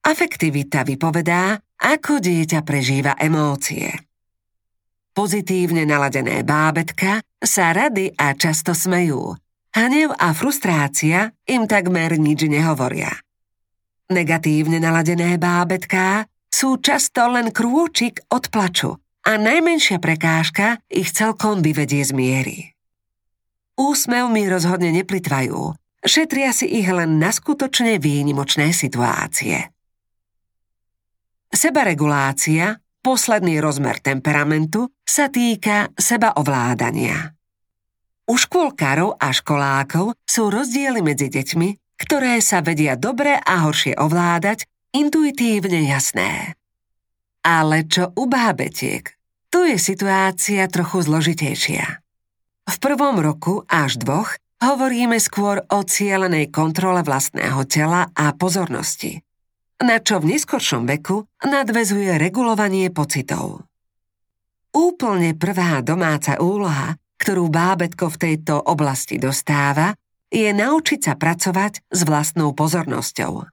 Afektivita 0.00 0.80
vypovedá, 0.82 1.60
ako 1.80 2.20
dieťa 2.20 2.60
prežíva 2.64 3.16
emócie. 3.20 3.92
Pozitívne 5.12 5.84
naladené 5.84 6.40
bábetka 6.40 7.20
sa 7.40 7.76
rady 7.76 8.16
a 8.16 8.32
často 8.32 8.72
smejú. 8.72 9.36
Hnev 9.70 10.16
a 10.16 10.32
frustrácia 10.32 11.30
im 11.46 11.68
takmer 11.68 12.16
nič 12.16 12.48
nehovoria. 12.48 13.12
Negatívne 14.10 14.82
naladené 14.82 15.38
bábetká 15.38 16.26
sú 16.50 16.82
často 16.82 17.30
len 17.30 17.54
krôčik 17.54 18.26
od 18.34 18.50
plaču 18.50 18.98
a 19.22 19.32
najmenšia 19.38 20.02
prekážka 20.02 20.82
ich 20.90 21.14
celkom 21.14 21.62
vyvedie 21.62 22.02
z 22.02 22.12
miery. 22.16 22.58
Úsmev 23.78 24.26
mi 24.28 24.44
rozhodne 24.50 24.90
neplitvajú, 24.92 25.76
šetria 26.02 26.50
si 26.50 26.66
ich 26.68 26.88
len 26.90 27.22
na 27.22 27.30
skutočne 27.30 28.02
výnimočné 28.02 28.74
situácie. 28.74 29.70
Sebaregulácia, 31.50 32.78
posledný 33.02 33.58
rozmer 33.58 33.98
temperamentu, 33.98 34.94
sa 35.02 35.26
týka 35.26 35.90
sebaovládania. 35.98 37.34
U 38.30 38.38
škôlkarov 38.38 39.18
a 39.18 39.34
školákov 39.34 40.14
sú 40.22 40.54
rozdiely 40.54 41.02
medzi 41.02 41.26
deťmi, 41.26 41.98
ktoré 41.98 42.38
sa 42.38 42.62
vedia 42.62 42.94
dobre 42.94 43.34
a 43.34 43.66
horšie 43.66 43.98
ovládať, 43.98 44.70
intuitívne 44.94 45.90
jasné. 45.90 46.54
Ale 47.42 47.90
čo 47.90 48.14
u 48.14 48.30
bábetiek? 48.30 49.10
Tu 49.50 49.74
je 49.74 49.76
situácia 49.82 50.70
trochu 50.70 51.02
zložitejšia. 51.02 51.86
V 52.70 52.76
prvom 52.78 53.18
roku 53.18 53.66
až 53.66 53.98
dvoch 53.98 54.38
hovoríme 54.62 55.18
skôr 55.18 55.66
o 55.66 55.82
cielenej 55.82 56.54
kontrole 56.54 57.02
vlastného 57.02 57.66
tela 57.66 58.06
a 58.14 58.30
pozornosti, 58.38 59.26
na 59.80 59.96
čo 59.98 60.20
v 60.20 60.36
neskoršom 60.36 60.84
veku 60.84 61.24
nadvezuje 61.40 62.20
regulovanie 62.20 62.92
pocitov. 62.92 63.64
Úplne 64.70 65.34
prvá 65.34 65.82
domáca 65.82 66.38
úloha, 66.38 66.94
ktorú 67.18 67.50
bábetko 67.50 68.06
v 68.12 68.20
tejto 68.20 68.54
oblasti 68.60 69.18
dostáva, 69.18 69.96
je 70.30 70.46
naučiť 70.54 71.00
sa 71.10 71.14
pracovať 71.18 71.90
s 71.90 72.00
vlastnou 72.06 72.54
pozornosťou. 72.54 73.50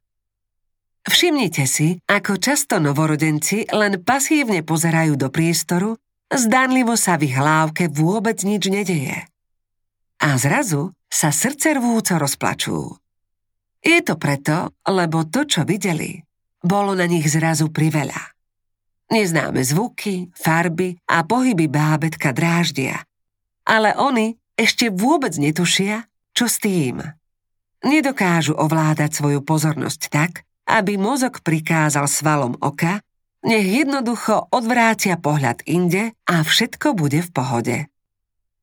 Všimnite 1.07 1.65
si, 1.65 1.97
ako 2.05 2.37
často 2.37 2.77
novorodenci 2.83 3.71
len 3.71 4.03
pasívne 4.03 4.61
pozerajú 4.61 5.15
do 5.15 5.31
priestoru, 5.31 5.95
zdánlivo 6.29 6.99
sa 6.99 7.15
v 7.15 7.31
ich 7.31 7.35
hlávke 7.39 7.87
vôbec 7.87 8.43
nič 8.43 8.67
nedeje. 8.67 9.25
A 10.19 10.35
zrazu 10.35 10.91
sa 11.07 11.31
srdce 11.31 11.79
rvúco 11.79 12.19
rozplačú. 12.19 12.99
Je 13.81 14.01
to 14.01 14.17
preto, 14.17 14.73
lebo 14.89 15.27
to, 15.29 15.45
čo 15.45 15.61
videli, 15.63 16.21
bolo 16.63 16.97
na 16.97 17.05
nich 17.05 17.25
zrazu 17.29 17.69
priveľa. 17.69 18.35
Neznáme 19.07 19.63
zvuky, 19.63 20.35
farby 20.35 20.99
a 21.07 21.23
pohyby 21.23 21.71
bábetka 21.71 22.35
dráždia. 22.35 23.07
Ale 23.63 23.95
oni 23.95 24.35
ešte 24.59 24.91
vôbec 24.91 25.31
netušia, 25.39 26.03
čo 26.35 26.51
s 26.51 26.59
tým. 26.59 26.99
Nedokážu 27.87 28.57
ovládať 28.57 29.15
svoju 29.15 29.39
pozornosť 29.45 30.01
tak, 30.11 30.43
aby 30.67 30.99
mozog 30.99 31.39
prikázal 31.39 32.09
svalom 32.11 32.59
oka, 32.59 32.99
nech 33.47 33.63
jednoducho 33.63 34.51
odvrátia 34.51 35.15
pohľad 35.15 35.63
inde 35.63 36.11
a 36.27 36.43
všetko 36.43 36.97
bude 36.97 37.23
v 37.23 37.29
pohode. 37.31 37.77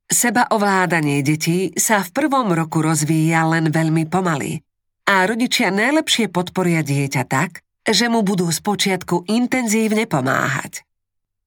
Seba 0.04 0.44
ovládanie 0.52 1.24
detí 1.24 1.72
sa 1.80 2.04
v 2.04 2.12
prvom 2.12 2.52
roku 2.52 2.84
rozvíja 2.84 3.48
len 3.48 3.72
veľmi 3.72 4.04
pomaly 4.04 4.60
a 5.04 5.28
rodičia 5.28 5.68
najlepšie 5.68 6.32
podporia 6.32 6.80
dieťa 6.80 7.22
tak, 7.28 7.64
že 7.84 8.08
mu 8.08 8.24
budú 8.24 8.48
spočiatku 8.48 9.28
intenzívne 9.28 10.08
pomáhať. 10.08 10.84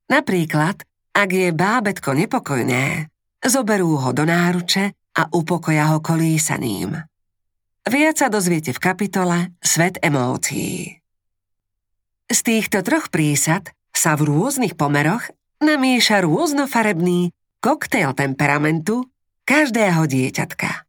Napríklad, 0.07 0.85
ak 1.17 1.29
je 1.33 1.49
bábetko 1.49 2.13
nepokojné, 2.13 3.09
zoberú 3.41 3.97
ho 3.97 4.13
do 4.13 4.23
náruče 4.23 4.93
a 5.17 5.21
upokoja 5.33 5.93
ho 5.93 5.97
kolísaním. 5.99 6.93
Viac 7.87 8.15
sa 8.21 8.27
dozviete 8.29 8.75
v 8.75 8.83
kapitole 8.83 9.37
Svet 9.63 9.97
emócií. 10.05 11.01
Z 12.27 12.39
týchto 12.43 12.83
troch 12.83 13.09
prísad 13.09 13.71
sa 13.95 14.13
v 14.13 14.29
rôznych 14.29 14.77
pomeroch 14.77 15.31
namieša 15.63 16.21
rôznofarebný 16.21 17.33
koktejl 17.63 18.13
temperamentu 18.13 19.09
každého 19.47 20.05
dieťatka. 20.05 20.86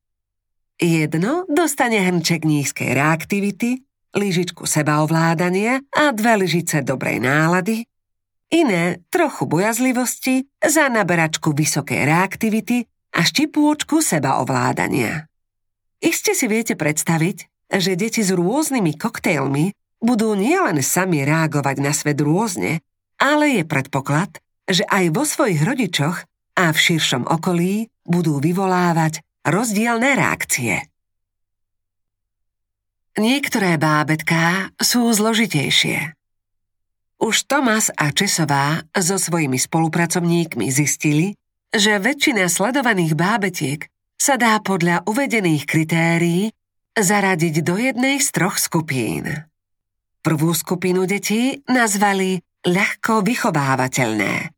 Jedno 0.78 1.42
dostane 1.50 1.98
hrnček 1.98 2.46
nízkej 2.46 2.94
reaktivity, 2.94 3.82
lyžičku 4.14 4.62
sebaovládania 4.62 5.82
a 5.90 6.14
dve 6.14 6.46
lyžice 6.46 6.86
dobrej 6.86 7.18
nálady, 7.18 7.82
iné 8.54 9.02
trochu 9.10 9.50
bojazlivosti 9.50 10.46
za 10.62 10.86
naberačku 10.86 11.50
vysokej 11.50 12.06
reaktivity 12.06 12.86
a 13.10 13.26
štipôčku 13.26 13.98
sebaovládania. 13.98 15.26
Iste 15.98 16.38
si 16.38 16.46
viete 16.46 16.78
predstaviť, 16.78 17.68
že 17.74 17.98
deti 17.98 18.22
s 18.22 18.30
rôznymi 18.30 18.94
koktejlmi 19.02 19.74
budú 19.98 20.38
nielen 20.38 20.78
sami 20.78 21.26
reagovať 21.26 21.76
na 21.82 21.90
svet 21.90 22.22
rôzne, 22.22 22.86
ale 23.18 23.50
je 23.50 23.62
predpoklad, 23.66 24.30
že 24.70 24.86
aj 24.86 25.10
vo 25.10 25.26
svojich 25.26 25.58
rodičoch 25.58 26.22
a 26.54 26.64
v 26.70 26.78
širšom 26.78 27.26
okolí 27.26 27.90
budú 28.06 28.38
vyvolávať 28.38 29.26
rozdielne 29.48 30.16
reakcie. 30.16 30.88
Niektoré 33.18 33.80
bábetká 33.82 34.70
sú 34.78 35.10
zložitejšie. 35.10 36.14
Už 37.18 37.50
Tomas 37.50 37.90
a 37.98 38.14
Česová 38.14 38.86
so 38.94 39.18
svojimi 39.18 39.58
spolupracovníkmi 39.58 40.70
zistili, 40.70 41.34
že 41.74 41.98
väčšina 41.98 42.46
sledovaných 42.46 43.18
bábetiek 43.18 43.90
sa 44.14 44.38
dá 44.38 44.62
podľa 44.62 45.02
uvedených 45.02 45.66
kritérií 45.66 46.54
zaradiť 46.94 47.54
do 47.66 47.74
jednej 47.74 48.22
z 48.22 48.28
troch 48.30 48.54
skupín. 48.54 49.26
Prvú 50.22 50.54
skupinu 50.54 51.06
detí 51.06 51.58
nazvali 51.66 52.38
ľahko 52.66 53.26
vychovávateľné, 53.26 54.54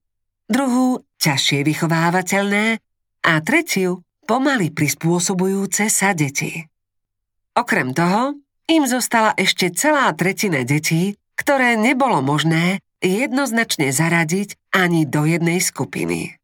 druhú 0.49 1.05
ťažšie 1.21 1.65
vychovávateľné 1.65 2.65
a 3.25 3.33
tretiu 3.41 4.05
pomaly 4.31 4.71
prispôsobujúce 4.71 5.91
sa 5.91 6.15
deti. 6.15 6.63
Okrem 7.59 7.91
toho 7.91 8.39
im 8.71 8.87
zostala 8.87 9.35
ešte 9.35 9.75
celá 9.75 10.07
tretina 10.15 10.63
detí, 10.63 11.19
ktoré 11.35 11.75
nebolo 11.75 12.23
možné 12.23 12.79
jednoznačne 13.03 13.91
zaradiť 13.91 14.55
ani 14.71 15.03
do 15.11 15.27
jednej 15.27 15.59
skupiny. 15.59 16.39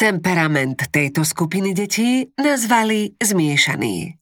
Temperament 0.00 0.88
tejto 0.88 1.28
skupiny 1.28 1.76
detí 1.76 2.32
nazvali 2.40 3.12
zmiešaný. 3.20 4.16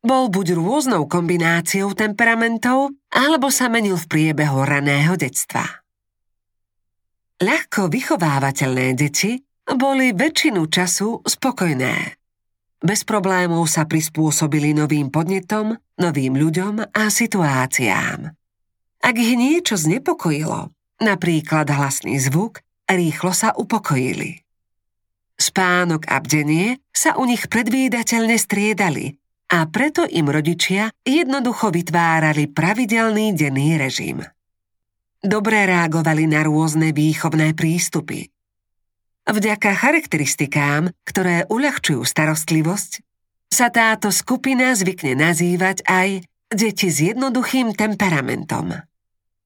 Bol 0.00 0.32
buď 0.32 0.56
rôznou 0.56 1.04
kombináciou 1.04 1.92
temperamentov, 1.92 2.96
alebo 3.12 3.52
sa 3.52 3.68
menil 3.68 4.00
v 4.00 4.08
priebehu 4.08 4.64
raného 4.64 5.20
detstva. 5.20 5.84
Ľahko 7.44 7.92
vychovávateľné 7.92 8.96
deti 8.96 9.36
boli 9.72 10.12
väčšinu 10.12 10.68
času 10.68 11.24
spokojné. 11.24 12.20
Bez 12.84 13.00
problémov 13.08 13.64
sa 13.64 13.88
prispôsobili 13.88 14.76
novým 14.76 15.08
podnetom, 15.08 15.72
novým 15.96 16.36
ľuďom 16.36 16.92
a 16.92 17.02
situáciám. 17.08 18.28
Ak 19.00 19.14
ich 19.16 19.32
niečo 19.40 19.80
znepokojilo, 19.80 20.68
napríklad 21.00 21.64
hlasný 21.72 22.20
zvuk, 22.20 22.60
rýchlo 22.84 23.32
sa 23.32 23.56
upokojili. 23.56 24.44
Spánok 25.40 26.04
a 26.12 26.20
bdenie 26.20 26.76
sa 26.92 27.16
u 27.16 27.24
nich 27.24 27.48
predvídateľne 27.48 28.36
striedali 28.36 29.16
a 29.48 29.64
preto 29.64 30.04
im 30.04 30.28
rodičia 30.28 30.92
jednoducho 31.08 31.72
vytvárali 31.72 32.52
pravidelný 32.52 33.32
denný 33.32 33.80
režim. 33.80 34.20
Dobre 35.24 35.64
reagovali 35.64 36.28
na 36.28 36.44
rôzne 36.44 36.92
výchovné 36.92 37.56
prístupy– 37.56 38.28
Vďaka 39.24 39.72
charakteristikám, 39.72 40.92
ktoré 41.08 41.48
uľahčujú 41.48 42.04
starostlivosť, 42.04 43.00
sa 43.48 43.72
táto 43.72 44.12
skupina 44.12 44.76
zvykne 44.76 45.16
nazývať 45.16 45.80
aj 45.88 46.28
deti 46.52 46.88
s 46.92 46.98
jednoduchým 47.00 47.72
temperamentom. 47.72 48.76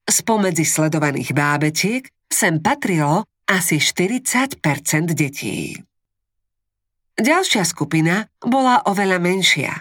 Spomedzi 0.09 0.65
sledovaných 0.65 1.31
bábetiek 1.31 2.09
sem 2.27 2.59
patrilo 2.59 3.29
asi 3.47 3.79
40 3.79 4.59
detí. 5.15 5.79
Ďalšia 7.19 7.67
skupina 7.67 8.31
bola 8.39 8.83
oveľa 8.87 9.19
menšia. 9.19 9.73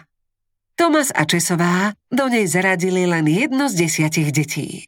Tomas 0.78 1.10
a 1.14 1.26
Česová 1.26 1.94
do 2.10 2.30
nej 2.30 2.46
zaradili 2.46 3.06
len 3.10 3.26
jedno 3.26 3.70
z 3.70 3.86
desiatich 3.86 4.30
detí. 4.30 4.86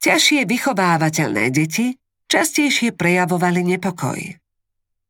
Ťažšie 0.00 0.48
vychovávateľné 0.48 1.52
deti 1.52 1.99
častejšie 2.30 2.94
prejavovali 2.94 3.66
nepokoj. 3.66 4.38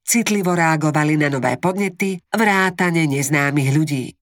Citlivo 0.01 0.57
reagovali 0.57 1.21
na 1.21 1.29
nové 1.29 1.61
podnety, 1.61 2.17
vrátane 2.33 3.05
neznámych 3.05 3.71
ľudí. 3.77 4.17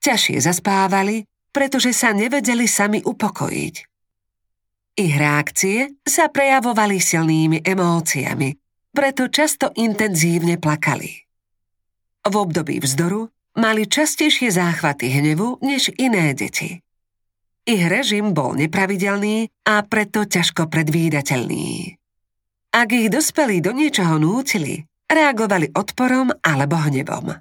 Ťažšie 0.00 0.38
zaspávali, 0.40 1.26
pretože 1.50 1.92
sa 1.92 2.14
nevedeli 2.14 2.64
sami 2.64 3.02
upokojiť. 3.02 3.74
Ich 4.96 5.14
reakcie 5.18 6.00
sa 6.06 6.30
prejavovali 6.30 7.02
silnými 7.02 7.66
emóciami, 7.66 8.48
preto 8.94 9.28
často 9.28 9.74
intenzívne 9.76 10.56
plakali. 10.56 11.10
V 12.24 12.34
období 12.36 12.80
vzdoru 12.80 13.28
mali 13.60 13.84
častejšie 13.84 14.54
záchvaty 14.54 15.10
hnevu 15.20 15.60
než 15.60 15.92
iné 16.00 16.32
deti. 16.32 16.80
Ich 17.68 17.84
režim 17.92 18.32
bol 18.32 18.56
nepravidelný 18.56 19.52
a 19.68 19.84
preto 19.84 20.24
ťažko 20.24 20.72
predvídateľný. 20.72 21.99
Ak 22.70 22.94
ich 22.94 23.10
dospelí 23.10 23.58
do 23.58 23.74
niečoho 23.74 24.22
nútili, 24.22 24.86
reagovali 25.10 25.74
odporom 25.74 26.30
alebo 26.38 26.78
hnevom. 26.78 27.34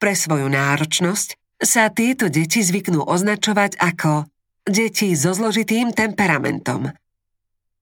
Pre 0.00 0.14
svoju 0.16 0.48
náročnosť 0.48 1.60
sa 1.60 1.92
tieto 1.92 2.32
deti 2.32 2.64
zvyknú 2.64 3.04
označovať 3.04 3.76
ako 3.76 4.24
deti 4.64 5.12
so 5.12 5.36
zložitým 5.36 5.92
temperamentom. 5.92 6.88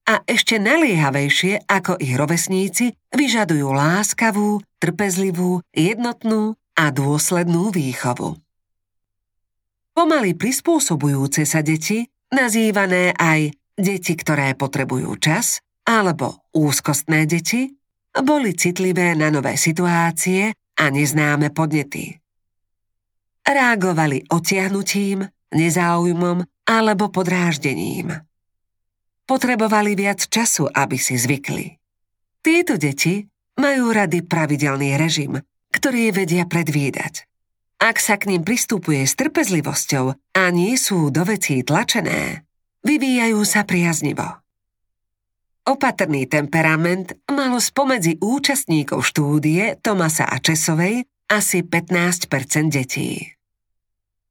A 0.07 0.15
ešte 0.27 0.59
naliehavejšie 0.59 1.67
ako 1.67 1.99
ich 2.03 2.15
rovesníci 2.15 2.95
vyžadujú 3.15 3.71
láskavú, 3.71 4.63
trpezlivú, 4.83 5.63
jednotnú 5.75 6.59
a 6.79 6.91
dôslednú 6.91 7.71
výchovu. 7.71 8.39
Pomaly 9.95 10.35
prispôsobujúce 10.35 11.43
sa 11.47 11.63
deti, 11.63 12.07
nazývané 12.35 13.15
aj 13.15 13.55
deti, 13.75 14.13
ktoré 14.15 14.55
potrebujú 14.55 15.11
čas, 15.19 15.65
alebo 15.87 16.51
úzkostné 16.51 17.31
deti, 17.31 17.71
boli 18.17 18.59
citlivé 18.59 19.15
na 19.15 19.31
nové 19.31 19.55
situácie 19.55 20.51
a 20.77 20.85
neznáme 20.91 21.55
podnety. 21.55 22.19
Reagovali 23.47 24.27
otiahnutím, 24.27 25.23
nezáujmom 25.55 26.43
alebo 26.67 27.09
podráždením. 27.15 28.11
Potrebovali 29.27 29.95
viac 29.95 30.27
času, 30.27 30.67
aby 30.67 30.99
si 30.99 31.15
zvykli. 31.15 31.79
Tieto 32.43 32.79
deti 32.79 33.23
majú 33.59 33.91
rady 33.95 34.23
pravidelný 34.27 34.99
režim, 34.99 35.39
ktorý 35.71 36.15
vedia 36.15 36.47
predvídať. 36.47 37.27
Ak 37.77 38.01
sa 38.01 38.17
k 38.17 38.33
ním 38.33 38.43
pristupuje 38.43 39.05
s 39.05 39.19
trpezlivosťou 39.19 40.05
a 40.17 40.43
nie 40.49 40.75
sú 40.81 41.13
do 41.13 41.27
vecí 41.29 41.61
tlačené, 41.61 42.49
vyvíjajú 42.87 43.41
sa 43.45 43.69
priaznivo. 43.69 44.46
Opatrný 45.67 46.31
temperament 46.31 47.11
malo 47.27 47.59
spomedzi 47.59 48.23
účastníkov 48.23 49.03
štúdie 49.03 49.75
Tomasa 49.83 50.31
a 50.31 50.39
Česovej 50.39 51.03
asi 51.27 51.67
15% 51.67 52.71
detí. 52.71 53.35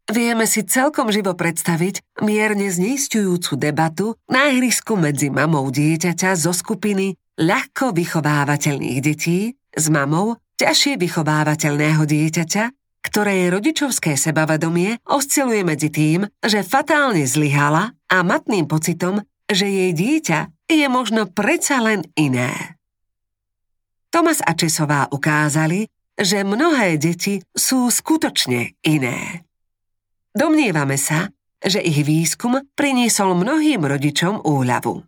Vieme 0.07 0.47
si 0.47 0.63
celkom 0.63 1.11
živo 1.11 1.35
predstaviť 1.35 2.23
mierne 2.23 2.71
zneistujúcu 2.71 3.51
debatu 3.59 4.15
na 4.31 4.47
ihrisku 4.47 4.95
medzi 4.95 5.27
mamou 5.27 5.67
dieťaťa 5.75 6.39
zo 6.39 6.55
skupiny 6.55 7.19
ľahko 7.35 7.91
vychovávateľných 7.91 8.99
detí 9.03 9.59
s 9.75 9.85
mamou 9.91 10.39
ťažšie 10.55 10.95
vychovávateľného 10.95 12.07
dieťaťa 12.07 12.63
ktorej 13.05 13.53
rodičovské 13.53 14.17
sebavedomie 14.17 14.97
osciluje 15.05 15.61
medzi 15.61 15.93
tým, 15.93 16.25
že 16.41 16.65
fatálne 16.65 17.21
zlyhala 17.29 17.93
a 18.09 18.17
matným 18.25 18.65
pocitom, 18.65 19.21
že 19.45 19.69
jej 19.69 19.93
dieťa 19.93 20.54
je 20.69 20.87
možno 20.89 21.29
predsa 21.29 21.81
len 21.81 22.05
iné. 22.17 22.79
Tomas 24.09 24.39
a 24.41 24.55
Česová 24.55 25.11
ukázali, 25.11 25.85
že 26.15 26.47
mnohé 26.47 26.95
deti 26.95 27.43
sú 27.51 27.91
skutočne 27.91 28.79
iné. 28.87 29.43
Domnievame 30.31 30.95
sa, 30.95 31.27
že 31.59 31.83
ich 31.83 32.03
výskum 32.07 32.63
priniesol 32.75 33.35
mnohým 33.35 33.83
rodičom 33.83 34.43
úľavu. 34.43 35.03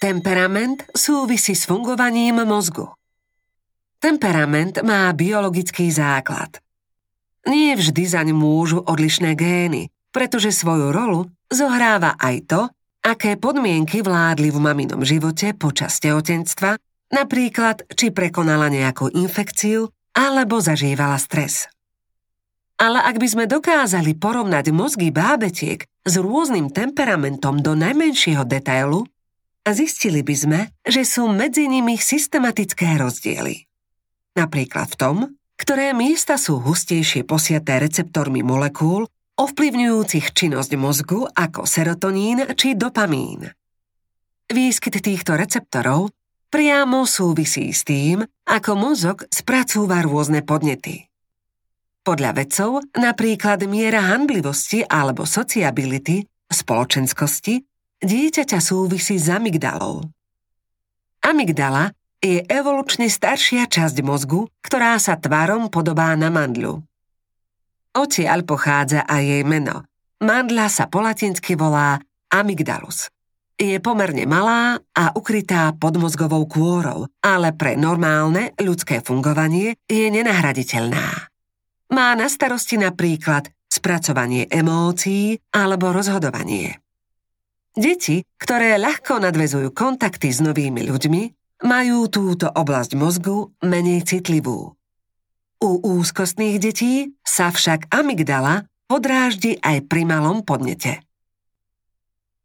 Temperament 0.00 0.88
súvisí 0.96 1.52
s 1.52 1.68
fungovaním 1.68 2.40
mozgu. 2.48 2.88
Temperament 4.00 4.80
má 4.80 5.12
biologický 5.12 5.92
základ. 5.92 6.56
Nie 7.44 7.76
vždy 7.76 8.08
zaň 8.08 8.28
môžu 8.32 8.80
odlišné 8.80 9.36
gény, 9.36 9.92
pretože 10.10 10.54
svoju 10.54 10.90
rolu 10.90 11.30
zohráva 11.50 12.14
aj 12.18 12.36
to, 12.46 12.60
aké 13.00 13.40
podmienky 13.40 14.04
vládli 14.04 14.52
v 14.52 14.58
maminom 14.60 15.02
živote 15.02 15.56
počas 15.56 15.98
tehotenstva, 16.02 16.76
napríklad 17.10 17.88
či 17.96 18.12
prekonala 18.12 18.68
nejakú 18.68 19.08
infekciu 19.10 19.88
alebo 20.14 20.60
zažívala 20.60 21.16
stres. 21.16 21.70
Ale 22.80 22.96
ak 22.96 23.20
by 23.20 23.28
sme 23.28 23.44
dokázali 23.44 24.16
porovnať 24.16 24.72
mozgy 24.72 25.12
bábetiek 25.12 25.84
s 25.84 26.14
rôznym 26.16 26.72
temperamentom 26.72 27.60
do 27.60 27.76
najmenšieho 27.76 28.48
detailu, 28.48 29.04
zistili 29.68 30.24
by 30.24 30.34
sme, 30.34 30.60
že 30.80 31.04
sú 31.04 31.28
medzi 31.28 31.68
nimi 31.68 32.00
systematické 32.00 32.96
rozdiely. 32.96 33.68
Napríklad 34.32 34.96
v 34.96 34.96
tom, 34.96 35.16
ktoré 35.60 35.92
miesta 35.92 36.40
sú 36.40 36.56
hustejšie 36.64 37.28
posiaté 37.28 37.76
receptormi 37.76 38.40
molekúl, 38.40 39.04
ovplyvňujúcich 39.40 40.36
činnosť 40.36 40.72
mozgu 40.76 41.24
ako 41.24 41.64
serotonín 41.64 42.44
či 42.60 42.76
dopamín. 42.76 43.48
Výskyt 44.52 45.00
týchto 45.00 45.32
receptorov 45.32 46.12
priamo 46.52 47.08
súvisí 47.08 47.72
s 47.72 47.88
tým, 47.88 48.20
ako 48.44 48.70
mozog 48.76 49.24
spracúva 49.32 50.04
rôzne 50.04 50.44
podnety. 50.44 51.08
Podľa 52.04 52.36
vedcov 52.36 52.84
napríklad 52.92 53.64
miera 53.64 54.12
handlivosti 54.12 54.84
alebo 54.84 55.24
sociability, 55.24 56.20
spoločenskosti, 56.52 57.64
dieťaťa 58.04 58.58
súvisí 58.60 59.16
s 59.16 59.32
amygdalou. 59.32 60.04
Amygdala 61.24 61.96
je 62.20 62.44
evolučne 62.44 63.08
staršia 63.08 63.64
časť 63.64 64.04
mozgu, 64.04 64.52
ktorá 64.60 65.00
sa 65.00 65.16
tvarom 65.16 65.72
podobá 65.72 66.12
na 66.12 66.28
mandľu. 66.28 66.89
Odtiaľ 67.90 68.46
pochádza 68.46 69.02
aj 69.02 69.22
jej 69.22 69.42
meno. 69.42 69.82
Mandla 70.22 70.70
sa 70.70 70.86
po 70.86 71.02
latinsky 71.02 71.58
volá 71.58 71.98
amygdalus. 72.30 73.10
Je 73.60 73.76
pomerne 73.76 74.24
malá 74.24 74.80
a 74.96 75.12
ukrytá 75.12 75.76
pod 75.76 76.00
mozgovou 76.00 76.48
kôrou, 76.48 77.10
ale 77.20 77.52
pre 77.52 77.76
normálne 77.76 78.56
ľudské 78.56 79.04
fungovanie 79.04 79.76
je 79.84 80.08
nenahraditeľná. 80.08 81.28
Má 81.92 82.08
na 82.16 82.30
starosti 82.30 82.80
napríklad 82.80 83.52
spracovanie 83.68 84.48
emócií 84.48 85.36
alebo 85.52 85.92
rozhodovanie. 85.92 86.80
Deti, 87.76 88.24
ktoré 88.38 88.80
ľahko 88.80 89.22
nadvezujú 89.22 89.70
kontakty 89.76 90.32
s 90.32 90.42
novými 90.42 90.86
ľuďmi, 90.86 91.22
majú 91.66 92.08
túto 92.08 92.48
oblasť 92.48 92.96
mozgu 92.96 93.52
menej 93.60 94.08
citlivú. 94.08 94.72
U 95.60 95.76
úzkostných 95.76 96.56
detí 96.56 97.12
sa 97.20 97.52
však 97.52 97.92
amygdala 97.92 98.64
podráždi 98.88 99.60
aj 99.60 99.92
pri 99.92 100.08
malom 100.08 100.40
podnete. 100.40 101.04